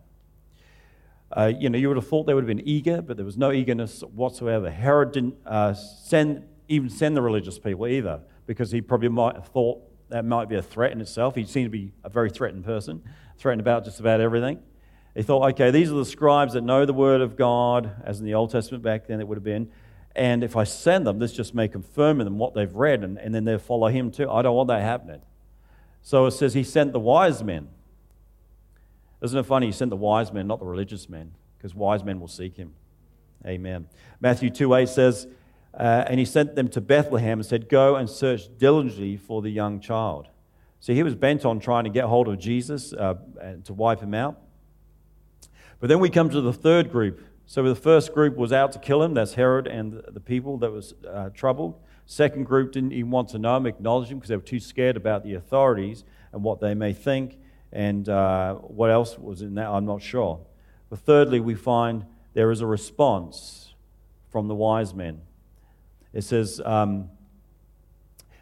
Uh, 1.32 1.52
you 1.60 1.70
know, 1.70 1.78
you 1.78 1.88
would 1.88 1.98
have 1.98 2.08
thought 2.08 2.26
they 2.26 2.34
would 2.34 2.44
have 2.44 2.58
been 2.58 2.68
eager, 2.68 3.02
but 3.02 3.18
there 3.18 3.26
was 3.26 3.38
no 3.38 3.52
eagerness 3.52 4.02
whatsoever. 4.02 4.70
Herod 4.70 5.12
didn't 5.12 5.36
uh, 5.46 5.74
send, 5.74 6.44
even 6.68 6.90
send 6.90 7.16
the 7.16 7.22
religious 7.22 7.60
people 7.60 7.88
either, 7.88 8.22
because 8.48 8.72
he 8.72 8.82
probably 8.82 9.10
might 9.10 9.36
have 9.36 9.48
thought 9.48 9.82
that 10.10 10.26
might 10.26 10.50
be 10.50 10.56
a 10.56 10.62
threat 10.62 10.92
in 10.92 11.02
itself. 11.02 11.36
He 11.36 11.46
seemed 11.46 11.68
to 11.68 11.78
be 11.78 11.92
a 12.04 12.10
very 12.10 12.32
threatened 12.32 12.66
person, 12.66 13.04
threatened 13.38 13.62
about 13.62 13.86
just 13.86 14.00
about 14.00 14.22
everything. 14.22 14.60
He 15.16 15.22
thought, 15.22 15.48
okay, 15.52 15.70
these 15.70 15.92
are 15.92 15.96
the 15.96 16.06
scribes 16.06 16.54
that 16.54 16.62
know 16.62 16.86
the 16.86 16.94
Word 16.94 17.22
of 17.22 17.36
God, 17.36 17.92
as 18.04 18.20
in 18.20 18.26
the 18.26 18.34
Old 18.34 18.52
Testament 18.52 18.84
back 18.84 19.08
then 19.08 19.20
it 19.20 19.28
would 19.28 19.38
have 19.38 19.44
been. 19.44 19.70
And 20.16 20.44
if 20.44 20.56
I 20.56 20.64
send 20.64 21.06
them, 21.06 21.20
this 21.20 21.34
just 21.34 21.54
may 21.54 21.68
confirm 21.68 22.20
in 22.22 22.26
them 22.26 22.40
what 22.40 22.56
they've 22.56 22.74
read, 22.74 23.04
and, 23.04 23.18
and 23.20 23.34
then 23.34 23.46
they'll 23.46 23.60
follow 23.60 23.88
him 23.88 24.12
too. 24.12 24.30
I 24.30 24.42
don't 24.42 24.56
want 24.56 24.70
that 24.70 24.82
happening. 24.82 25.22
So 26.02 26.26
it 26.26 26.32
says 26.32 26.54
he 26.54 26.64
sent 26.64 26.94
the 26.94 27.00
wise 27.00 27.44
men. 27.44 27.70
Isn't 29.22 29.38
it 29.38 29.44
funny? 29.44 29.68
He 29.68 29.72
sent 29.72 29.90
the 29.90 29.98
wise 29.98 30.32
men, 30.32 30.48
not 30.48 30.60
the 30.60 30.66
religious 30.66 31.10
men, 31.10 31.34
because 31.58 31.76
wise 31.76 32.04
men 32.04 32.20
will 32.20 32.28
seek 32.28 32.56
him. 32.58 32.74
Amen. 33.46 33.88
Matthew 34.20 34.50
2 34.50 34.74
8 34.74 34.90
says, 34.90 35.28
uh, 35.74 36.06
And 36.08 36.20
he 36.20 36.26
sent 36.26 36.56
them 36.56 36.68
to 36.70 36.82
Bethlehem 36.82 37.40
and 37.40 37.46
said, 37.46 37.70
Go 37.70 37.96
and 37.96 38.10
search 38.10 38.50
diligently 38.58 39.18
for 39.18 39.42
the 39.42 39.50
young 39.50 39.80
child. 39.80 40.28
See, 40.82 40.96
he 40.96 41.04
was 41.04 41.16
bent 41.16 41.46
on 41.46 41.60
trying 41.60 41.84
to 41.84 41.90
get 41.90 42.06
hold 42.06 42.28
of 42.28 42.40
Jesus 42.40 42.94
uh, 42.94 43.16
and 43.42 43.66
to 43.66 43.74
wipe 43.74 44.00
him 44.00 44.14
out. 44.14 44.40
But 45.80 45.88
then 45.88 46.00
we 46.00 46.10
come 46.10 46.30
to 46.30 46.42
the 46.42 46.54
third 46.54 46.92
group. 46.92 47.22
So 47.46 47.64
the 47.64 47.76
first 47.76 48.14
group 48.14 48.38
was 48.38 48.54
out 48.54 48.72
to 48.74 48.80
kill 48.80 49.02
him. 49.02 49.14
That's 49.14 49.34
Herod 49.34 49.68
and 49.68 50.04
the 50.08 50.20
people 50.20 50.58
that 50.60 50.72
was 50.72 50.94
uh, 51.10 51.30
troubled. 51.30 51.80
Second 52.06 52.46
group 52.46 52.72
didn't 52.72 52.92
even 52.92 53.12
want 53.12 53.30
to 53.30 53.40
know 53.40 53.58
him, 53.58 53.66
acknowledge 53.66 54.10
him, 54.10 54.18
because 54.18 54.30
they 54.30 54.36
were 54.36 54.42
too 54.42 54.60
scared 54.60 54.98
about 54.98 55.24
the 55.24 55.34
authorities 55.34 56.04
and 56.32 56.44
what 56.44 56.60
they 56.60 56.74
may 56.74 56.94
think. 56.94 57.38
And 57.72 58.10
uh, 58.10 58.56
what 58.56 58.90
else 58.90 59.18
was 59.18 59.42
in 59.42 59.56
that, 59.56 59.68
I'm 59.68 59.86
not 59.86 60.02
sure. 60.02 60.40
But 60.90 61.00
thirdly, 61.00 61.40
we 61.40 61.56
find 61.56 62.06
there 62.34 62.52
is 62.52 62.62
a 62.62 62.66
response 62.66 63.74
from 64.30 64.48
the 64.48 64.56
wise 64.56 64.94
men. 64.94 65.22
It 66.14 66.24
says, 66.24 66.60
um, 66.66 67.10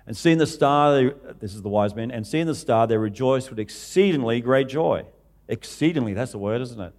and 0.05 0.15
seeing 0.15 0.37
the 0.37 0.47
star, 0.47 0.93
they, 0.95 1.13
this 1.39 1.53
is 1.53 1.61
the 1.61 1.69
wise 1.69 1.93
men, 1.93 2.11
and 2.11 2.25
seeing 2.25 2.47
the 2.47 2.55
star, 2.55 2.87
they 2.87 2.97
rejoiced 2.97 3.49
with 3.49 3.59
exceedingly 3.59 4.39
great 4.39 4.69
joy. 4.69 5.05
Exceedingly, 5.49 6.13
that's 6.13 6.31
the 6.31 6.37
word, 6.37 6.61
isn't 6.61 6.79
it? 6.79 6.93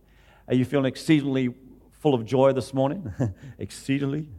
Are 0.47 0.55
you 0.55 0.67
feeling 0.67 0.87
exceedingly 0.87 1.55
full 2.01 2.15
of 2.15 2.27
joy 2.27 2.53
this 2.53 2.75
morning? 2.75 3.13
exceedingly. 3.59 4.29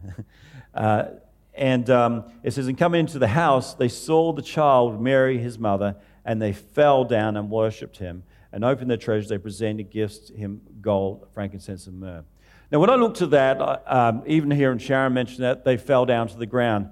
Uh, 0.72 1.04
and 1.52 1.90
um, 1.90 2.24
it 2.44 2.52
says, 2.52 2.68
And 2.68 2.78
coming 2.78 3.00
into 3.00 3.18
the 3.18 3.26
house, 3.26 3.74
they 3.74 3.88
saw 3.88 4.32
the 4.32 4.40
child, 4.40 5.02
Mary, 5.02 5.36
his 5.36 5.58
mother, 5.58 5.96
and 6.24 6.40
they 6.40 6.52
fell 6.52 7.04
down 7.04 7.36
and 7.36 7.50
worshipped 7.50 7.98
him. 7.98 8.22
And 8.52 8.64
opened 8.64 8.90
their 8.90 8.96
treasures, 8.96 9.28
they 9.28 9.38
presented 9.38 9.90
gifts 9.90 10.18
to 10.28 10.34
him 10.34 10.60
gold, 10.80 11.28
frankincense, 11.32 11.86
and 11.86 12.00
myrrh. 12.00 12.24
Now, 12.72 12.80
when 12.80 12.90
I 12.90 12.96
look 12.96 13.14
to 13.16 13.26
that, 13.28 13.60
um, 13.86 14.22
even 14.26 14.50
here, 14.50 14.72
and 14.72 14.82
Sharon 14.82 15.14
mentioned 15.14 15.44
that, 15.44 15.64
they 15.64 15.76
fell 15.76 16.04
down 16.04 16.28
to 16.28 16.36
the 16.36 16.46
ground. 16.46 16.88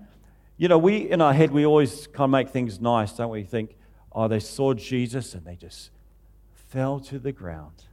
You 0.57 0.69
know, 0.69 0.79
we, 0.79 1.11
in 1.11 1.21
our 1.21 1.33
head, 1.33 1.51
we 1.51 1.67
always 1.67 2.07
kind 2.09 2.25
of 2.25 2.31
make 2.31 2.51
things 2.51 2.81
nice, 2.81 3.13
don't 3.13 3.31
we? 3.31 3.43
Think, 3.45 3.77
oh, 4.13 4.29
they 4.29 4.41
saw 4.41 4.75
Jesus 4.75 5.35
and 5.35 5.45
they 5.45 5.57
just 5.57 5.91
fell 6.53 7.01
to 7.01 7.19
the 7.19 7.33
ground. 7.33 7.85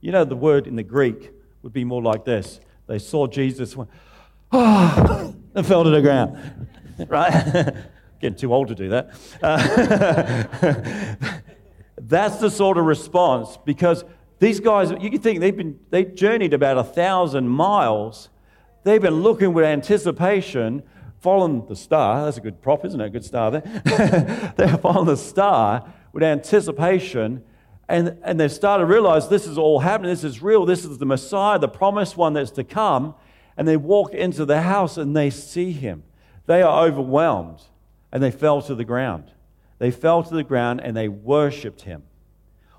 You 0.00 0.12
know, 0.12 0.24
the 0.24 0.36
word 0.36 0.66
in 0.66 0.76
the 0.76 0.82
Greek 0.82 1.30
would 1.62 1.72
be 1.72 1.84
more 1.84 2.02
like 2.02 2.24
this 2.24 2.60
they 2.86 2.98
saw 2.98 3.26
Jesus, 3.26 3.76
went, 3.76 3.90
oh, 4.50 5.34
and 5.54 5.66
fell 5.66 5.84
to 5.84 5.90
the 5.90 6.02
ground. 6.02 6.68
right? 7.08 7.74
Getting 8.22 8.38
too 8.38 8.54
old 8.54 8.68
to 8.68 8.74
do 8.74 8.88
that. 8.88 9.10
Uh, 9.42 10.44
that's 11.98 12.38
the 12.38 12.50
sort 12.50 12.78
of 12.78 12.86
response 12.86 13.58
because 13.64 14.04
These 14.42 14.58
guys, 14.58 14.90
you 15.00 15.08
can 15.08 15.20
think 15.20 15.38
they've 15.38 15.56
been 15.56 15.78
they 15.90 16.04
journeyed 16.04 16.52
about 16.52 16.76
a 16.76 16.82
thousand 16.82 17.48
miles. 17.48 18.28
They've 18.82 19.00
been 19.00 19.22
looking 19.22 19.52
with 19.52 19.64
anticipation, 19.64 20.82
following 21.20 21.64
the 21.66 21.76
star. 21.76 22.24
That's 22.24 22.38
a 22.38 22.40
good 22.40 22.60
prop, 22.60 22.84
isn't 22.84 23.00
it? 23.00 23.06
A 23.06 23.10
good 23.10 23.24
star 23.24 23.52
there. 23.52 24.52
They're 24.56 24.78
following 24.78 25.06
the 25.06 25.16
star 25.16 25.92
with 26.12 26.24
anticipation, 26.24 27.44
and, 27.88 28.18
and 28.24 28.40
they've 28.40 28.50
started 28.50 28.82
to 28.82 28.86
realize 28.86 29.28
this 29.28 29.46
is 29.46 29.56
all 29.56 29.78
happening. 29.78 30.10
This 30.10 30.24
is 30.24 30.42
real. 30.42 30.66
This 30.66 30.84
is 30.84 30.98
the 30.98 31.06
Messiah, 31.06 31.60
the 31.60 31.68
promised 31.68 32.16
one 32.16 32.32
that's 32.32 32.50
to 32.52 32.64
come. 32.64 33.14
And 33.56 33.68
they 33.68 33.76
walk 33.76 34.12
into 34.12 34.44
the 34.44 34.62
house 34.62 34.96
and 34.96 35.16
they 35.16 35.30
see 35.30 35.70
him. 35.70 36.02
They 36.46 36.62
are 36.62 36.84
overwhelmed 36.84 37.62
and 38.12 38.22
they 38.22 38.30
fell 38.30 38.60
to 38.62 38.74
the 38.74 38.84
ground. 38.84 39.32
They 39.78 39.90
fell 39.90 40.22
to 40.22 40.34
the 40.34 40.44
ground 40.44 40.80
and 40.82 40.96
they 40.96 41.08
worshiped 41.08 41.82
him. 41.82 42.04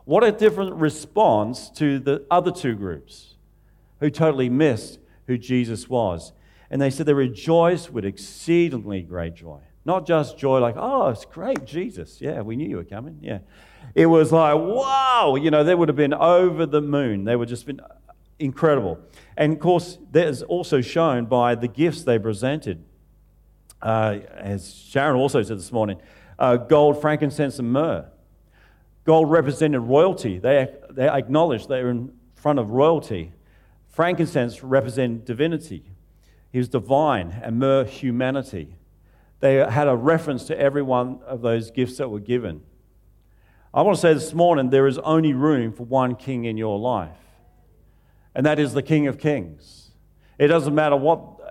What 0.06 0.24
a 0.24 0.32
different 0.32 0.76
response 0.76 1.70
to 1.72 2.00
the 2.00 2.26
other 2.30 2.52
two 2.52 2.76
groups 2.76 3.36
who 4.00 4.10
totally 4.10 4.50
missed 4.50 5.00
who 5.28 5.38
Jesus 5.38 5.90
was. 5.90 6.34
And 6.70 6.82
they 6.82 6.90
said 6.90 7.06
they 7.06 7.14
rejoiced 7.14 7.92
with 7.92 8.06
exceedingly 8.06 9.02
great 9.02 9.36
joy. 9.36 9.60
Not 9.86 10.08
just 10.08 10.38
joy 10.38 10.60
like, 10.60 10.76
oh, 10.78 11.10
it's 11.10 11.26
great, 11.26 11.66
Jesus. 11.66 12.22
Yeah, 12.22 12.42
we 12.42 12.56
knew 12.56 12.68
you 12.68 12.78
were 12.78 12.84
coming. 12.84 13.20
Yeah. 13.22 13.40
It 13.96 14.06
was 14.06 14.32
like, 14.32 14.56
wow, 14.56 15.36
you 15.40 15.52
know, 15.52 15.64
they 15.64 15.76
would 15.76 15.90
have 15.90 15.98
been 15.98 16.14
over 16.14 16.66
the 16.66 16.82
moon. 16.82 17.26
They 17.26 17.36
would 17.36 17.50
just 17.50 17.66
been 17.66 17.82
incredible. 18.40 19.00
And 19.38 19.54
of 19.54 19.60
course, 19.60 19.98
that 20.12 20.28
is 20.28 20.42
also 20.44 20.82
shown 20.82 21.26
by 21.26 21.56
the 21.56 21.68
gifts 21.68 22.04
they 22.04 22.18
presented. 22.18 22.84
Uh, 23.84 24.20
as 24.38 24.74
Sharon 24.74 25.18
also 25.18 25.44
said 25.44 25.58
this 25.58 25.72
morning, 25.72 26.00
uh, 26.40 26.56
gold, 26.56 27.02
frankincense, 27.02 27.60
and 27.60 27.72
myrrh. 27.72 28.06
Gold 29.04 29.30
represented 29.30 29.82
royalty. 29.82 30.40
They, 30.40 30.70
they 30.90 31.10
acknowledged 31.10 31.68
they 31.68 31.84
were 31.84 31.90
in 31.90 32.14
front 32.34 32.60
of 32.60 32.70
royalty. 32.70 33.34
Frankincense 33.90 34.64
represented 34.64 35.26
divinity. 35.26 35.92
He 36.50 36.60
was 36.60 36.70
divine, 36.70 37.42
and 37.44 37.60
myrrh, 37.60 37.84
humanity. 37.84 38.78
They 39.42 39.56
had 39.56 39.90
a 39.90 39.96
reference 39.98 40.46
to 40.46 40.58
every 40.58 40.82
one 40.82 41.20
of 41.26 41.42
those 41.42 41.70
gifts 41.70 41.98
that 41.98 42.08
were 42.08 42.22
given. 42.22 42.62
I 43.74 43.82
want 43.82 43.98
to 43.98 44.02
say 44.02 44.14
this 44.14 44.34
morning 44.34 44.70
there 44.70 44.88
is 44.88 44.98
only 45.00 45.34
room 45.34 45.74
for 45.74 45.84
one 45.84 46.16
king 46.16 46.46
in 46.46 46.56
your 46.56 46.80
life, 46.80 47.18
and 48.34 48.46
that 48.46 48.60
is 48.60 48.74
the 48.74 48.84
King 48.84 49.08
of 49.08 49.20
Kings. 49.20 49.92
It 50.38 50.48
doesn't 50.48 50.74
matter 50.74 50.96
what 50.96 51.43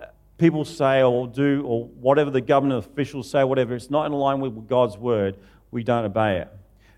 people 0.43 0.65
say 0.65 1.01
or 1.01 1.25
do 1.25 1.63
or 1.65 1.85
whatever 1.85 2.29
the 2.29 2.41
government 2.41 2.85
officials 2.85 3.31
say, 3.31 3.45
whatever, 3.45 3.73
it's 3.73 3.89
not 3.89 4.05
in 4.05 4.11
line 4.11 4.41
with 4.41 4.67
God's 4.67 4.97
word, 4.97 5.37
we 5.71 5.85
don't 5.85 6.03
obey 6.03 6.39
it. 6.39 6.49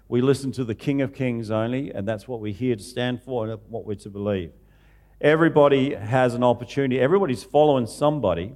We 0.07 0.21
listen 0.21 0.51
to 0.53 0.63
the 0.63 0.73
King 0.73 1.03
of 1.03 1.13
Kings 1.13 1.51
only, 1.51 1.91
and 1.91 2.07
that's 2.07 2.27
what 2.27 2.39
we're 2.39 2.51
here 2.51 2.75
to 2.75 2.81
stand 2.81 3.21
for 3.21 3.47
and 3.47 3.61
what 3.69 3.85
we're 3.85 3.97
to 3.97 4.09
believe. 4.09 4.51
Everybody 5.21 5.93
has 5.93 6.33
an 6.33 6.43
opportunity, 6.43 6.99
everybody's 6.99 7.43
following 7.43 7.85
somebody. 7.85 8.55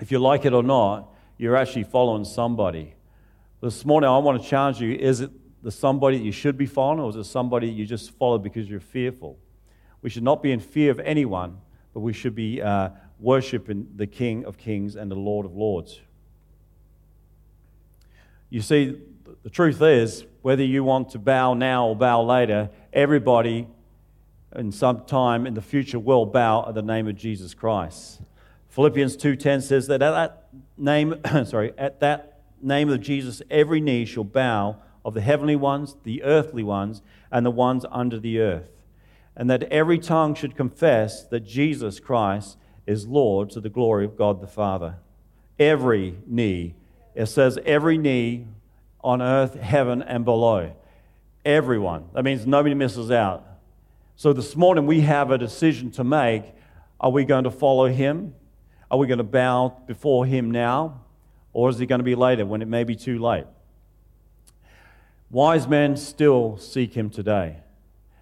If 0.00 0.10
you 0.10 0.18
like 0.18 0.46
it 0.46 0.54
or 0.54 0.62
not, 0.62 1.10
you're 1.36 1.54
actually 1.54 1.84
following 1.84 2.24
somebody. 2.24 2.94
This 3.60 3.84
morning, 3.84 4.08
I 4.08 4.16
want 4.16 4.42
to 4.42 4.48
challenge 4.48 4.80
you 4.80 4.94
is 4.94 5.20
it 5.20 5.30
the 5.62 5.70
somebody 5.70 6.16
that 6.16 6.24
you 6.24 6.32
should 6.32 6.56
be 6.56 6.64
following, 6.64 7.00
or 7.00 7.10
is 7.10 7.16
it 7.16 7.24
somebody 7.24 7.68
you 7.68 7.84
just 7.84 8.12
follow 8.12 8.38
because 8.38 8.66
you're 8.66 8.80
fearful? 8.80 9.38
We 10.00 10.08
should 10.08 10.22
not 10.22 10.42
be 10.42 10.52
in 10.52 10.60
fear 10.60 10.90
of 10.90 11.00
anyone, 11.00 11.58
but 11.92 12.00
we 12.00 12.14
should 12.14 12.34
be 12.34 12.62
uh, 12.62 12.88
worshiping 13.18 13.88
the 13.96 14.06
King 14.06 14.44
of 14.44 14.58
Kings 14.58 14.96
and 14.96 15.10
the 15.10 15.16
Lord 15.16 15.46
of 15.46 15.54
Lords. 15.56 16.00
You 18.50 18.60
see, 18.60 19.00
the 19.42 19.50
truth 19.50 19.80
is, 19.82 20.24
whether 20.42 20.62
you 20.62 20.84
want 20.84 21.10
to 21.10 21.18
bow 21.18 21.54
now 21.54 21.86
or 21.86 21.96
bow 21.96 22.22
later, 22.22 22.70
everybody 22.92 23.66
in 24.54 24.70
some 24.70 25.04
time 25.04 25.46
in 25.46 25.54
the 25.54 25.62
future 25.62 25.98
will 25.98 26.26
bow 26.26 26.64
at 26.68 26.74
the 26.74 26.82
name 26.82 27.08
of 27.08 27.16
Jesus 27.16 27.54
Christ. 27.54 28.20
Philippians 28.68 29.16
2:10 29.16 29.62
says 29.62 29.86
that 29.86 30.02
at 30.02 30.10
that 30.10 30.48
name, 30.76 31.14
sorry, 31.44 31.72
at 31.78 32.00
that 32.00 32.40
name 32.60 32.88
of 32.88 33.00
Jesus, 33.00 33.42
every 33.50 33.80
knee 33.80 34.04
shall 34.04 34.24
bow 34.24 34.76
of 35.04 35.14
the 35.14 35.20
heavenly 35.20 35.56
ones, 35.56 35.96
the 36.02 36.22
earthly 36.22 36.62
ones, 36.62 37.02
and 37.30 37.44
the 37.44 37.50
ones 37.50 37.84
under 37.90 38.18
the 38.18 38.40
earth, 38.40 38.70
and 39.36 39.50
that 39.50 39.64
every 39.64 39.98
tongue 39.98 40.34
should 40.34 40.56
confess 40.56 41.24
that 41.24 41.40
Jesus 41.40 42.00
Christ 42.00 42.56
is 42.86 43.06
Lord 43.06 43.50
to 43.50 43.60
the 43.60 43.68
glory 43.68 44.04
of 44.04 44.16
God 44.16 44.40
the 44.40 44.46
Father. 44.46 44.96
Every 45.58 46.16
knee, 46.26 46.74
it 47.14 47.26
says 47.26 47.58
every 47.64 47.96
knee 47.96 48.46
on 49.02 49.22
earth, 49.22 49.54
heaven, 49.54 50.02
and 50.02 50.24
below. 50.24 50.74
Everyone. 51.44 52.06
That 52.14 52.24
means 52.24 52.46
nobody 52.46 52.74
misses 52.74 53.10
out. 53.10 53.46
So 54.16 54.32
this 54.32 54.56
morning 54.56 54.86
we 54.86 55.02
have 55.02 55.30
a 55.30 55.38
decision 55.38 55.90
to 55.92 56.04
make. 56.04 56.44
Are 57.00 57.10
we 57.10 57.24
going 57.24 57.44
to 57.44 57.50
follow 57.50 57.86
him? 57.86 58.34
Are 58.90 58.98
we 58.98 59.06
going 59.06 59.18
to 59.18 59.24
bow 59.24 59.76
before 59.86 60.24
him 60.24 60.50
now? 60.50 61.02
Or 61.52 61.68
is 61.68 61.80
it 61.80 61.86
going 61.86 61.98
to 61.98 62.04
be 62.04 62.14
later 62.14 62.46
when 62.46 62.62
it 62.62 62.68
may 62.68 62.84
be 62.84 62.96
too 62.96 63.18
late? 63.18 63.46
Wise 65.30 65.66
men 65.66 65.96
still 65.96 66.56
seek 66.58 66.94
him 66.94 67.10
today. 67.10 67.56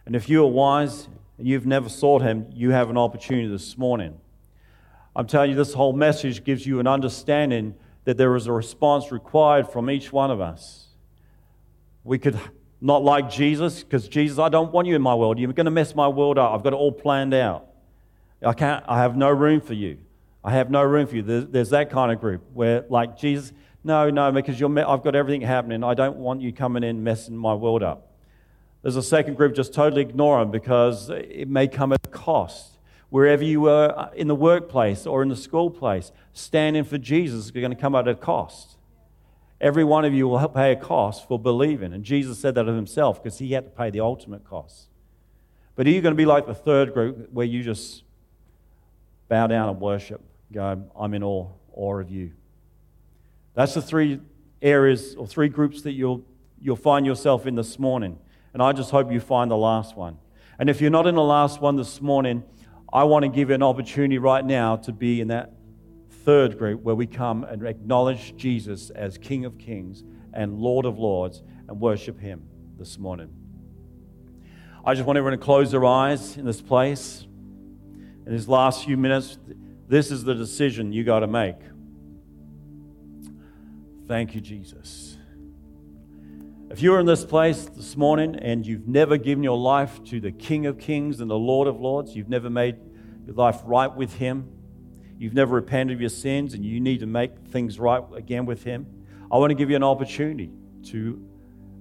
And 0.07 0.17
if 0.17 0.29
you 0.29 0.43
are 0.45 0.51
wise 0.51 1.09
and 1.39 1.47
you've 1.47 1.67
never 1.67 1.89
sought 1.89 2.23
him, 2.23 2.47
you 2.53 2.71
have 2.71 2.91
an 2.91 2.97
opportunity 2.97 3.49
this 3.49 3.77
morning. 3.77 4.19
I'm 5.15 5.27
telling 5.27 5.51
you, 5.51 5.57
this 5.57 5.75
whole 5.75 5.93
message 5.93 6.43
gives 6.43 6.67
you 6.67 6.81
an 6.81 6.87
understanding 6.87 7.75
that 8.05 8.17
there 8.17 8.35
is 8.35 8.47
a 8.47 8.53
response 8.53 9.13
required 9.13 9.69
from 9.69 9.91
each 9.91 10.13
one 10.13 10.31
of 10.31 10.41
us. 10.41 10.89
We 12.03 12.19
could 12.19 12.39
not 12.81 13.05
like 13.05 13.31
Jesus, 13.31 13.83
because 13.83 14.09
Jesus, 14.09 14.39
I 14.39 14.49
don't 14.49 14.73
want 14.73 14.89
you 14.89 14.97
in 14.97 15.03
my 15.03 15.15
world. 15.15 15.39
You're 15.39 15.53
going 15.53 15.67
to 15.67 15.71
mess 15.71 15.95
my 15.95 16.09
world 16.09 16.39
up. 16.39 16.53
I've 16.53 16.65
got 16.65 16.73
it 16.73 16.77
all 16.77 16.91
planned 16.91 17.35
out. 17.35 17.69
I 18.45 18.55
can't, 18.55 18.85
I 18.89 18.99
have 18.99 19.17
no 19.17 19.31
room 19.31 19.61
for 19.61 19.75
you. 19.75 19.99
I 20.43 20.53
have 20.53 20.71
no 20.71 20.83
room 20.83 21.07
for 21.07 21.17
you. 21.17 21.23
There's, 21.23 21.47
there's 21.47 21.71
that 21.71 21.91
kind 21.91 22.11
of 22.11 22.19
group 22.19 22.43
where, 22.53 22.85
like, 22.89 23.17
Jesus, 23.17 23.53
no, 23.85 24.11
no, 24.11 24.33
because 24.33 24.59
you're, 24.59 24.77
I've 24.89 25.05
got 25.05 25.15
everything 25.15 25.43
happening. 25.43 25.85
I 25.85 25.95
don't 25.95 26.17
want 26.17 26.41
you 26.41 26.53
coming 26.53 26.83
in 26.83 27.05
messing 27.05 27.37
my 27.37 27.55
world 27.55 27.85
up. 27.85 28.09
There's 28.83 28.97
a 28.97 29.03
second 29.03 29.37
group, 29.37 29.55
just 29.55 29.73
totally 29.73 30.03
ignore 30.03 30.41
them 30.41 30.51
because 30.51 31.09
it 31.11 31.49
may 31.49 31.69
come 31.69 31.93
at 31.93 32.01
a 32.05 32.09
cost 32.09 32.72
wherever 33.13 33.45
you 33.45 33.69
are 33.69 33.99
uh, 33.99 34.11
in 34.15 34.27
the 34.27 34.35
workplace 34.35 35.07
or 35.07 35.23
in 35.23 35.29
the 35.29 35.37
school 35.37 35.69
place, 35.69 36.13
standing 36.33 36.83
for 36.83 36.97
Jesus 36.97 37.45
is 37.45 37.51
going 37.51 37.71
to 37.71 37.77
come 37.77 37.95
at 37.95 38.09
a 38.09 38.15
cost. 38.15 38.79
Every 39.61 39.85
one 39.85 40.07
of 40.07 40.15
you 40.15 40.27
will 40.27 40.49
pay 40.49 40.73
a 40.73 40.77
cost 40.77 41.29
for 41.29 41.39
believing. 41.39 41.93
And 41.93 42.05
Jesus 42.05 42.39
said 42.39 42.55
that 42.55 42.67
of 42.67 42.75
himself 42.75 43.23
because 43.23 43.39
he 43.39 43.53
had 43.53 43.65
to 43.65 43.71
pay 43.71 43.91
the 43.91 44.01
ultimate 44.01 44.45
cost. 44.45 44.89
But 45.77 45.87
are 45.87 45.91
you 45.91 46.01
going 46.01 46.15
to 46.15 46.17
be 46.17 46.25
like 46.25 46.47
the 46.47 46.55
third 46.55 46.95
group 46.95 47.31
where 47.31 47.45
you 47.45 47.63
just 47.63 48.03
bow 49.29 49.47
down 49.47 49.69
and 49.69 49.79
worship? 49.79 50.23
Go, 50.51 50.83
I'm 50.99 51.13
in 51.13 51.23
awe, 51.23 51.49
awe 51.75 51.99
of 51.99 52.11
you. 52.11 52.33
That's 53.53 53.75
the 53.75 53.83
three 53.83 54.21
areas 54.63 55.17
or 55.17 55.27
three 55.27 55.51
groups 55.51 55.83
that 55.83 55.93
you'll, 55.93 56.25
you'll 56.59 56.77
find 56.77 57.05
yourself 57.05 57.47
in 57.47 57.57
this 57.57 57.79
morning. 57.79 58.19
And 58.55 58.63
I 58.63 58.73
just 58.73 58.91
hope 58.91 59.13
you 59.13 59.21
find 59.21 59.51
the 59.51 59.57
last 59.59 59.99
one. 59.99 60.17
And 60.59 60.71
if 60.71 60.81
you're 60.81 60.91
not 60.91 61.07
in 61.07 61.15
the 61.15 61.23
last 61.23 61.61
one 61.61 61.77
this 61.77 62.01
morning, 62.01 62.45
I 62.93 63.05
want 63.05 63.23
to 63.23 63.29
give 63.29 63.49
you 63.49 63.55
an 63.55 63.63
opportunity 63.63 64.19
right 64.19 64.45
now 64.45 64.77
to 64.77 64.93
be 64.93 65.21
in 65.21 65.29
that 65.29 65.55
third 66.25 66.59
group 66.59 66.83
where 66.83 66.95
we 66.95 67.07
come 67.07 67.43
and 67.45 67.67
acknowledge 67.67 68.37
Jesus 68.37 68.91
as 68.91 69.17
King 69.17 69.45
of 69.45 69.59
Kings 69.59 70.05
and 70.35 70.59
Lord 70.59 70.85
of 70.85 70.99
Lords 70.99 71.43
and 71.69 71.81
worship 71.81 72.21
Him 72.21 72.43
this 72.79 72.99
morning. 72.99 73.31
I 74.85 74.95
just 74.95 75.07
want 75.07 75.17
everyone 75.17 75.39
to 75.39 75.45
close 75.45 75.71
their 75.71 75.85
eyes 75.85 76.37
in 76.37 76.45
this 76.45 76.61
place. 76.61 77.27
In 78.27 78.33
these 78.33 78.49
last 78.49 78.85
few 78.85 78.97
minutes, 78.97 79.39
this 79.89 80.11
is 80.11 80.25
the 80.25 80.35
decision 80.35 80.93
you 80.93 81.03
got 81.03 81.21
to 81.21 81.27
make. 81.27 81.57
Thank 84.07 84.35
you, 84.35 84.41
Jesus. 84.41 85.12
If 86.73 86.81
you're 86.81 86.99
in 86.99 87.05
this 87.05 87.23
place 87.23 87.67
this 87.67 87.99
morning 87.99 88.35
and 88.35 88.67
you've 88.67 88.89
never 88.89 89.19
given 89.19 89.45
your 89.45 89.59
life 89.59 90.03
to 90.05 90.21
the 90.21 90.33
King 90.33 90.65
of 90.65 90.79
Kings 90.79 91.21
and 91.21 91.31
the 91.31 91.39
Lord 91.39 91.69
of 91.69 91.79
Lords, 91.79 92.17
you've 92.17 92.31
never 92.31 92.49
made 92.49 92.77
your 93.27 93.35
life 93.35 93.61
right 93.67 93.95
with 93.95 94.15
Him, 94.15 94.51
you've 95.19 95.35
never 95.35 95.57
repented 95.57 95.95
of 95.95 96.01
your 96.01 96.09
sins, 96.09 96.55
and 96.55 96.65
you 96.65 96.81
need 96.81 97.01
to 97.01 97.07
make 97.07 97.37
things 97.49 97.79
right 97.79 98.03
again 98.17 98.47
with 98.47 98.65
Him, 98.65 98.87
I 99.31 99.37
want 99.37 99.51
to 99.51 99.55
give 99.55 99.69
you 99.69 99.77
an 99.77 99.83
opportunity 99.83 100.51
to 100.85 101.23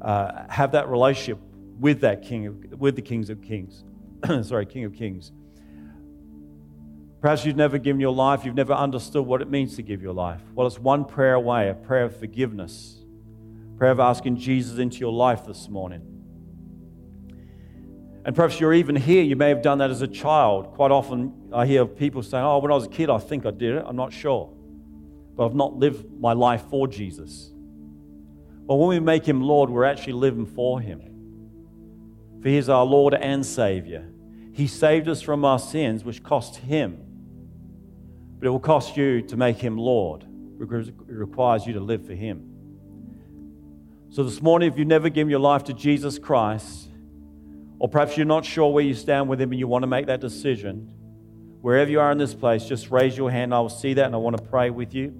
uh, 0.01 0.43
have 0.49 0.73
that 0.73 0.89
relationship 0.89 1.39
with 1.79 2.01
that 2.01 2.21
King, 2.21 2.47
of, 2.47 2.77
with 2.77 2.97
the 2.97 3.01
Kings 3.01 3.29
of 3.29 3.41
Kings. 3.41 3.85
Sorry, 4.41 4.65
King 4.65 4.83
of 4.83 4.93
Kings. 4.93 5.31
Perhaps 7.21 7.45
you've 7.45 7.55
never 7.55 7.77
given 7.77 8.01
your 8.01 8.13
life, 8.13 8.43
you've 8.43 8.55
never 8.55 8.73
understood 8.73 9.25
what 9.25 9.41
it 9.41 9.49
means 9.49 9.77
to 9.77 9.83
give 9.83 10.01
your 10.01 10.13
life. 10.13 10.41
Well, 10.53 10.67
it's 10.67 10.79
one 10.79 11.05
prayer 11.05 11.35
away, 11.35 11.69
a 11.69 11.75
prayer 11.75 12.03
of 12.03 12.17
forgiveness 12.17 13.00
prayer 13.81 13.89
of 13.89 13.99
asking 13.99 14.37
Jesus 14.37 14.77
into 14.77 14.99
your 14.99 15.11
life 15.11 15.43
this 15.43 15.67
morning. 15.67 16.03
And 18.23 18.35
perhaps 18.35 18.59
you're 18.59 18.75
even 18.75 18.95
here, 18.95 19.23
you 19.23 19.35
may 19.35 19.49
have 19.49 19.63
done 19.63 19.79
that 19.79 19.89
as 19.89 20.03
a 20.03 20.07
child. 20.07 20.75
Quite 20.75 20.91
often, 20.91 21.49
I 21.51 21.65
hear 21.65 21.87
people 21.87 22.21
saying, 22.21 22.45
Oh, 22.45 22.59
when 22.59 22.71
I 22.71 22.75
was 22.75 22.85
a 22.85 22.89
kid, 22.89 23.09
I 23.09 23.17
think 23.17 23.43
I 23.43 23.49
did 23.49 23.77
it. 23.77 23.83
I'm 23.83 23.95
not 23.95 24.13
sure. 24.13 24.53
But 25.35 25.47
I've 25.47 25.55
not 25.55 25.77
lived 25.77 26.05
my 26.19 26.33
life 26.33 26.61
for 26.69 26.87
Jesus. 26.87 27.49
Well, 28.67 28.77
when 28.77 28.89
we 28.89 28.99
make 28.99 29.25
him 29.25 29.41
Lord, 29.41 29.71
we're 29.71 29.85
actually 29.85 30.13
living 30.13 30.45
for 30.45 30.79
him. 30.79 31.01
For 32.39 32.49
he 32.49 32.57
is 32.57 32.69
our 32.69 32.85
Lord 32.85 33.15
and 33.15 33.43
Savior. 33.43 34.07
He 34.53 34.67
saved 34.67 35.07
us 35.07 35.23
from 35.23 35.43
our 35.43 35.57
sins, 35.57 36.03
which 36.03 36.21
cost 36.21 36.57
him. 36.57 36.99
But 38.37 38.45
it 38.45 38.51
will 38.51 38.59
cost 38.59 38.95
you 38.95 39.23
to 39.23 39.35
make 39.35 39.57
him 39.57 39.75
Lord, 39.75 40.23
because 40.59 40.89
it 40.89 40.95
requires 41.07 41.65
you 41.65 41.73
to 41.73 41.79
live 41.79 42.05
for 42.05 42.13
him. 42.13 42.50
So 44.11 44.25
this 44.25 44.41
morning, 44.41 44.69
if 44.69 44.77
you've 44.77 44.89
never 44.89 45.07
given 45.07 45.31
your 45.31 45.39
life 45.39 45.63
to 45.63 45.73
Jesus 45.73 46.19
Christ, 46.19 46.89
or 47.79 47.87
perhaps 47.87 48.17
you're 48.17 48.25
not 48.25 48.43
sure 48.43 48.69
where 48.73 48.83
you 48.83 48.93
stand 48.93 49.29
with 49.29 49.39
him 49.39 49.51
and 49.51 49.57
you 49.57 49.69
want 49.69 49.83
to 49.83 49.87
make 49.87 50.07
that 50.07 50.19
decision, 50.19 50.91
wherever 51.61 51.89
you 51.89 52.01
are 52.01 52.11
in 52.11 52.17
this 52.17 52.33
place, 52.33 52.65
just 52.65 52.91
raise 52.91 53.15
your 53.15 53.31
hand. 53.31 53.53
I 53.53 53.61
will 53.61 53.69
see 53.69 53.93
that 53.93 54.05
and 54.05 54.13
I 54.13 54.17
want 54.17 54.35
to 54.35 54.43
pray 54.43 54.69
with 54.69 54.93
you. 54.93 55.15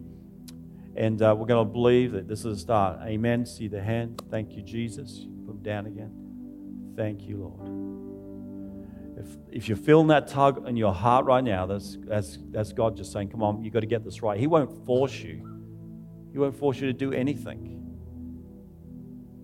And 0.97 1.21
uh, 1.21 1.33
we're 1.39 1.45
going 1.45 1.65
to 1.65 1.71
believe 1.71 2.11
that 2.11 2.27
this 2.27 2.39
is 2.39 2.57
a 2.57 2.59
start. 2.59 2.99
Amen. 3.03 3.45
See 3.45 3.69
the 3.69 3.81
hand. 3.81 4.21
Thank 4.29 4.57
you, 4.57 4.61
Jesus. 4.61 5.25
Put 5.45 5.53
them 5.53 5.63
down 5.63 5.85
again. 5.85 6.93
Thank 6.97 7.21
you, 7.21 7.37
Lord. 7.37 9.25
If, 9.25 9.37
if 9.53 9.69
you're 9.69 9.77
feeling 9.77 10.07
that 10.07 10.27
tug 10.27 10.67
in 10.67 10.75
your 10.75 10.93
heart 10.93 11.23
right 11.23 11.45
now, 11.45 11.65
that's, 11.65 11.97
that's, 12.01 12.39
that's 12.49 12.73
God 12.73 12.97
just 12.97 13.13
saying, 13.13 13.29
come 13.29 13.41
on, 13.41 13.63
you've 13.63 13.73
got 13.73 13.79
to 13.79 13.85
get 13.85 14.03
this 14.03 14.21
right. 14.21 14.37
He 14.37 14.47
won't 14.47 14.85
force 14.85 15.17
you, 15.17 15.47
He 16.33 16.37
won't 16.37 16.57
force 16.59 16.81
you 16.81 16.87
to 16.87 16.93
do 16.93 17.13
anything. 17.13 17.80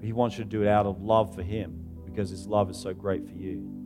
He 0.02 0.14
wants 0.14 0.38
you 0.38 0.44
to 0.44 0.50
do 0.50 0.62
it 0.64 0.68
out 0.68 0.86
of 0.86 1.02
love 1.02 1.36
for 1.36 1.44
Him 1.44 1.88
because 2.06 2.30
His 2.30 2.48
love 2.48 2.70
is 2.70 2.78
so 2.78 2.94
great 2.94 3.28
for 3.28 3.36
you. 3.36 3.78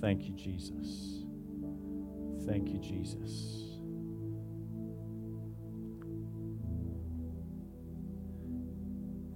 Thank 0.00 0.24
you, 0.24 0.34
Jesus. 0.34 1.24
Thank 2.46 2.70
you, 2.70 2.78
Jesus. 2.78 3.60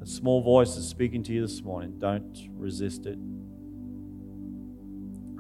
A 0.01 0.07
small 0.07 0.43
voice 0.43 0.77
is 0.77 0.87
speaking 0.89 1.23
to 1.25 1.33
you 1.33 1.43
this 1.43 1.63
morning. 1.63 1.99
Don't 1.99 2.37
resist 2.53 3.07
it. 3.07 3.19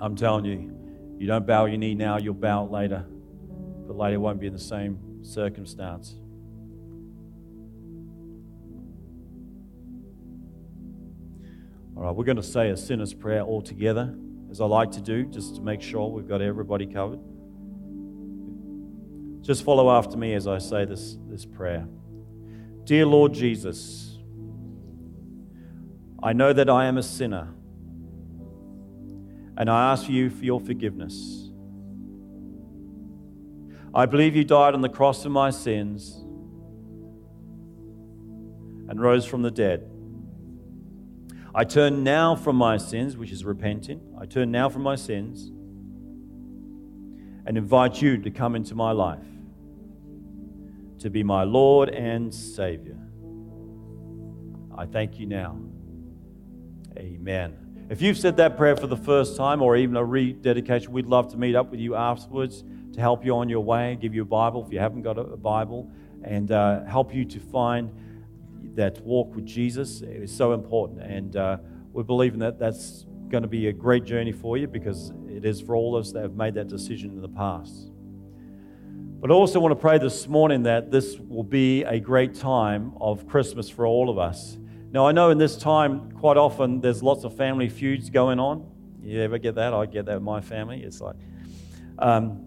I'm 0.00 0.14
telling 0.16 0.44
you, 0.44 1.16
you 1.18 1.26
don't 1.26 1.46
bow 1.46 1.66
your 1.66 1.78
knee 1.78 1.94
now, 1.94 2.18
you'll 2.18 2.34
bow 2.34 2.64
it 2.64 2.70
later. 2.70 3.06
But 3.86 3.96
later 3.96 4.20
won't 4.20 4.40
be 4.40 4.46
in 4.46 4.52
the 4.52 4.58
same 4.58 5.22
circumstance. 5.22 6.16
All 12.04 12.10
right, 12.10 12.18
we're 12.18 12.24
going 12.24 12.36
to 12.36 12.42
say 12.42 12.68
a 12.68 12.76
sinner's 12.76 13.14
prayer 13.14 13.40
all 13.40 13.62
together, 13.62 14.14
as 14.50 14.60
I 14.60 14.66
like 14.66 14.90
to 14.90 15.00
do, 15.00 15.24
just 15.24 15.56
to 15.56 15.62
make 15.62 15.80
sure 15.80 16.10
we've 16.10 16.28
got 16.28 16.42
everybody 16.42 16.84
covered. 16.84 17.18
Just 19.40 19.64
follow 19.64 19.90
after 19.90 20.18
me 20.18 20.34
as 20.34 20.46
I 20.46 20.58
say 20.58 20.84
this, 20.84 21.16
this 21.30 21.46
prayer. 21.46 21.88
Dear 22.84 23.06
Lord 23.06 23.32
Jesus, 23.32 24.18
I 26.22 26.34
know 26.34 26.52
that 26.52 26.68
I 26.68 26.84
am 26.84 26.98
a 26.98 27.02
sinner, 27.02 27.54
and 29.56 29.70
I 29.70 29.92
ask 29.92 30.06
you 30.06 30.28
for 30.28 30.44
your 30.44 30.60
forgiveness. 30.60 31.48
I 33.94 34.04
believe 34.04 34.36
you 34.36 34.44
died 34.44 34.74
on 34.74 34.82
the 34.82 34.90
cross 34.90 35.22
for 35.22 35.30
my 35.30 35.48
sins 35.48 36.16
and 38.90 39.00
rose 39.00 39.24
from 39.24 39.40
the 39.40 39.50
dead. 39.50 39.90
I 41.56 41.62
turn 41.62 42.02
now 42.02 42.34
from 42.34 42.56
my 42.56 42.76
sins, 42.78 43.16
which 43.16 43.30
is 43.30 43.44
repenting. 43.44 44.00
I 44.20 44.26
turn 44.26 44.50
now 44.50 44.68
from 44.68 44.82
my 44.82 44.96
sins 44.96 45.52
and 47.46 47.56
invite 47.56 48.02
you 48.02 48.18
to 48.18 48.30
come 48.30 48.56
into 48.56 48.74
my 48.74 48.90
life, 48.90 49.26
to 50.98 51.10
be 51.10 51.22
my 51.22 51.44
Lord 51.44 51.90
and 51.90 52.34
Savior. 52.34 52.98
I 54.76 54.86
thank 54.86 55.20
you 55.20 55.26
now. 55.26 55.56
Amen. 56.96 57.86
If 57.88 58.02
you've 58.02 58.18
said 58.18 58.36
that 58.38 58.56
prayer 58.56 58.76
for 58.76 58.88
the 58.88 58.96
first 58.96 59.36
time 59.36 59.62
or 59.62 59.76
even 59.76 59.96
a 59.96 60.04
rededication, 60.04 60.90
we'd 60.90 61.06
love 61.06 61.30
to 61.32 61.36
meet 61.36 61.54
up 61.54 61.70
with 61.70 61.78
you 61.78 61.94
afterwards 61.94 62.64
to 62.94 63.00
help 63.00 63.24
you 63.24 63.36
on 63.36 63.48
your 63.48 63.60
way, 63.60 63.96
give 64.00 64.12
you 64.12 64.22
a 64.22 64.26
Bible 64.26 64.64
if 64.66 64.72
you 64.72 64.80
haven't 64.80 65.02
got 65.02 65.18
a 65.18 65.36
Bible, 65.36 65.88
and 66.24 66.50
uh, 66.50 66.82
help 66.84 67.14
you 67.14 67.24
to 67.26 67.38
find 67.38 67.90
that 68.74 69.00
walk 69.02 69.34
with 69.34 69.46
Jesus. 69.46 70.02
Is 70.02 70.34
so 70.34 70.52
important. 70.52 71.02
And 71.02 71.36
uh, 71.36 71.56
we're 71.92 72.02
believing 72.02 72.40
that 72.40 72.58
that's 72.58 73.06
going 73.28 73.42
to 73.42 73.48
be 73.48 73.68
a 73.68 73.72
great 73.72 74.04
journey 74.04 74.32
for 74.32 74.56
you 74.56 74.66
because 74.66 75.12
it 75.28 75.44
is 75.44 75.60
for 75.60 75.74
all 75.74 75.96
of 75.96 76.04
us 76.04 76.12
that 76.12 76.22
have 76.22 76.34
made 76.34 76.54
that 76.54 76.68
decision 76.68 77.10
in 77.10 77.20
the 77.20 77.28
past. 77.28 77.90
But 79.20 79.30
I 79.30 79.34
also 79.34 79.58
want 79.58 79.72
to 79.72 79.76
pray 79.76 79.98
this 79.98 80.28
morning 80.28 80.64
that 80.64 80.90
this 80.90 81.18
will 81.18 81.44
be 81.44 81.82
a 81.84 81.98
great 81.98 82.34
time 82.34 82.92
of 83.00 83.26
Christmas 83.26 83.70
for 83.70 83.86
all 83.86 84.10
of 84.10 84.18
us. 84.18 84.58
Now, 84.92 85.06
I 85.08 85.12
know 85.12 85.30
in 85.30 85.38
this 85.38 85.56
time, 85.56 86.12
quite 86.12 86.36
often, 86.36 86.80
there's 86.80 87.02
lots 87.02 87.24
of 87.24 87.36
family 87.36 87.68
feuds 87.68 88.10
going 88.10 88.38
on. 88.38 88.70
You 89.02 89.20
ever 89.22 89.38
get 89.38 89.54
that? 89.56 89.72
I 89.72 89.86
get 89.86 90.04
that 90.06 90.14
with 90.14 90.22
my 90.22 90.40
family. 90.40 90.82
It's 90.82 91.00
like, 91.00 91.16
um, 91.98 92.44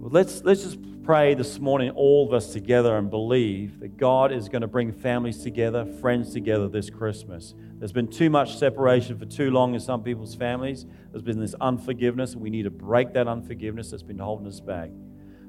let's, 0.00 0.42
let's 0.44 0.62
just 0.62 0.78
pray 1.02 1.34
this 1.34 1.58
morning, 1.58 1.90
all 1.90 2.26
of 2.26 2.32
us 2.32 2.52
together, 2.52 2.96
and 2.96 3.10
believe 3.10 3.80
that 3.80 3.96
God 3.96 4.32
is 4.32 4.48
going 4.48 4.62
to 4.62 4.68
bring 4.68 4.92
families 4.92 5.42
together, 5.42 5.84
friends 5.84 6.32
together 6.32 6.68
this 6.68 6.88
Christmas. 6.88 7.54
There's 7.74 7.92
been 7.92 8.08
too 8.08 8.30
much 8.30 8.56
separation 8.56 9.18
for 9.18 9.26
too 9.26 9.50
long 9.50 9.74
in 9.74 9.80
some 9.80 10.02
people's 10.02 10.34
families. 10.34 10.86
There's 11.10 11.22
been 11.22 11.38
this 11.38 11.54
unforgiveness, 11.60 12.32
and 12.32 12.40
we 12.40 12.48
need 12.48 12.62
to 12.62 12.70
break 12.70 13.12
that 13.12 13.28
unforgiveness 13.28 13.90
that's 13.90 14.02
been 14.02 14.18
holding 14.18 14.46
us 14.46 14.60
back. 14.60 14.90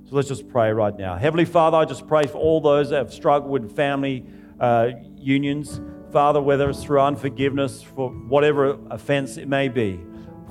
So 0.09 0.15
let's 0.15 0.27
just 0.27 0.49
pray 0.49 0.73
right 0.73 0.97
now. 0.97 1.15
Heavenly 1.15 1.45
Father, 1.45 1.77
I 1.77 1.85
just 1.85 2.07
pray 2.07 2.27
for 2.27 2.37
all 2.37 2.59
those 2.59 2.89
that 2.89 2.97
have 2.97 3.13
struggled 3.13 3.51
with 3.51 3.75
family 3.75 4.25
uh, 4.59 4.89
unions. 5.15 5.79
Father, 6.11 6.41
whether 6.41 6.69
it's 6.69 6.83
through 6.83 6.99
unforgiveness 6.99 7.81
for 7.81 8.09
whatever 8.09 8.77
offense 8.89 9.37
it 9.37 9.47
may 9.47 9.69
be. 9.69 9.99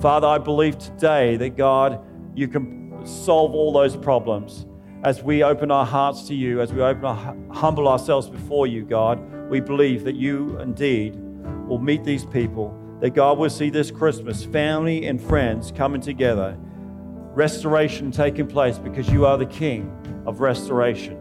Father, 0.00 0.26
I 0.26 0.38
believe 0.38 0.78
today 0.78 1.36
that 1.36 1.56
God, 1.56 2.02
you 2.34 2.48
can 2.48 2.79
solve 3.06 3.54
all 3.54 3.72
those 3.72 3.96
problems. 3.96 4.66
As 5.02 5.22
we 5.22 5.42
open 5.42 5.70
our 5.70 5.86
hearts 5.86 6.28
to 6.28 6.34
you, 6.34 6.60
as 6.60 6.72
we 6.72 6.82
open 6.82 7.04
our, 7.04 7.36
humble 7.50 7.88
ourselves 7.88 8.28
before 8.28 8.66
you, 8.66 8.84
God, 8.84 9.18
we 9.48 9.60
believe 9.60 10.04
that 10.04 10.14
you 10.14 10.58
indeed 10.60 11.16
will 11.66 11.78
meet 11.78 12.04
these 12.04 12.24
people. 12.24 12.76
That 13.00 13.10
God 13.10 13.38
will 13.38 13.48
see 13.48 13.70
this 13.70 13.90
Christmas 13.90 14.44
family 14.44 15.06
and 15.06 15.20
friends 15.20 15.72
coming 15.72 16.02
together, 16.02 16.56
restoration 17.34 18.10
taking 18.10 18.46
place 18.46 18.78
because 18.78 19.08
you 19.08 19.24
are 19.24 19.38
the 19.38 19.46
King 19.46 19.90
of 20.26 20.40
restoration. 20.40 21.18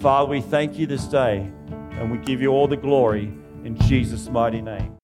Father, 0.00 0.30
we 0.30 0.40
thank 0.40 0.78
you 0.78 0.86
this 0.86 1.04
day 1.06 1.50
and 1.70 2.10
we 2.10 2.18
give 2.18 2.40
you 2.40 2.48
all 2.50 2.68
the 2.68 2.76
glory 2.76 3.32
in 3.64 3.76
Jesus' 3.80 4.28
mighty 4.28 4.62
name. 4.62 5.01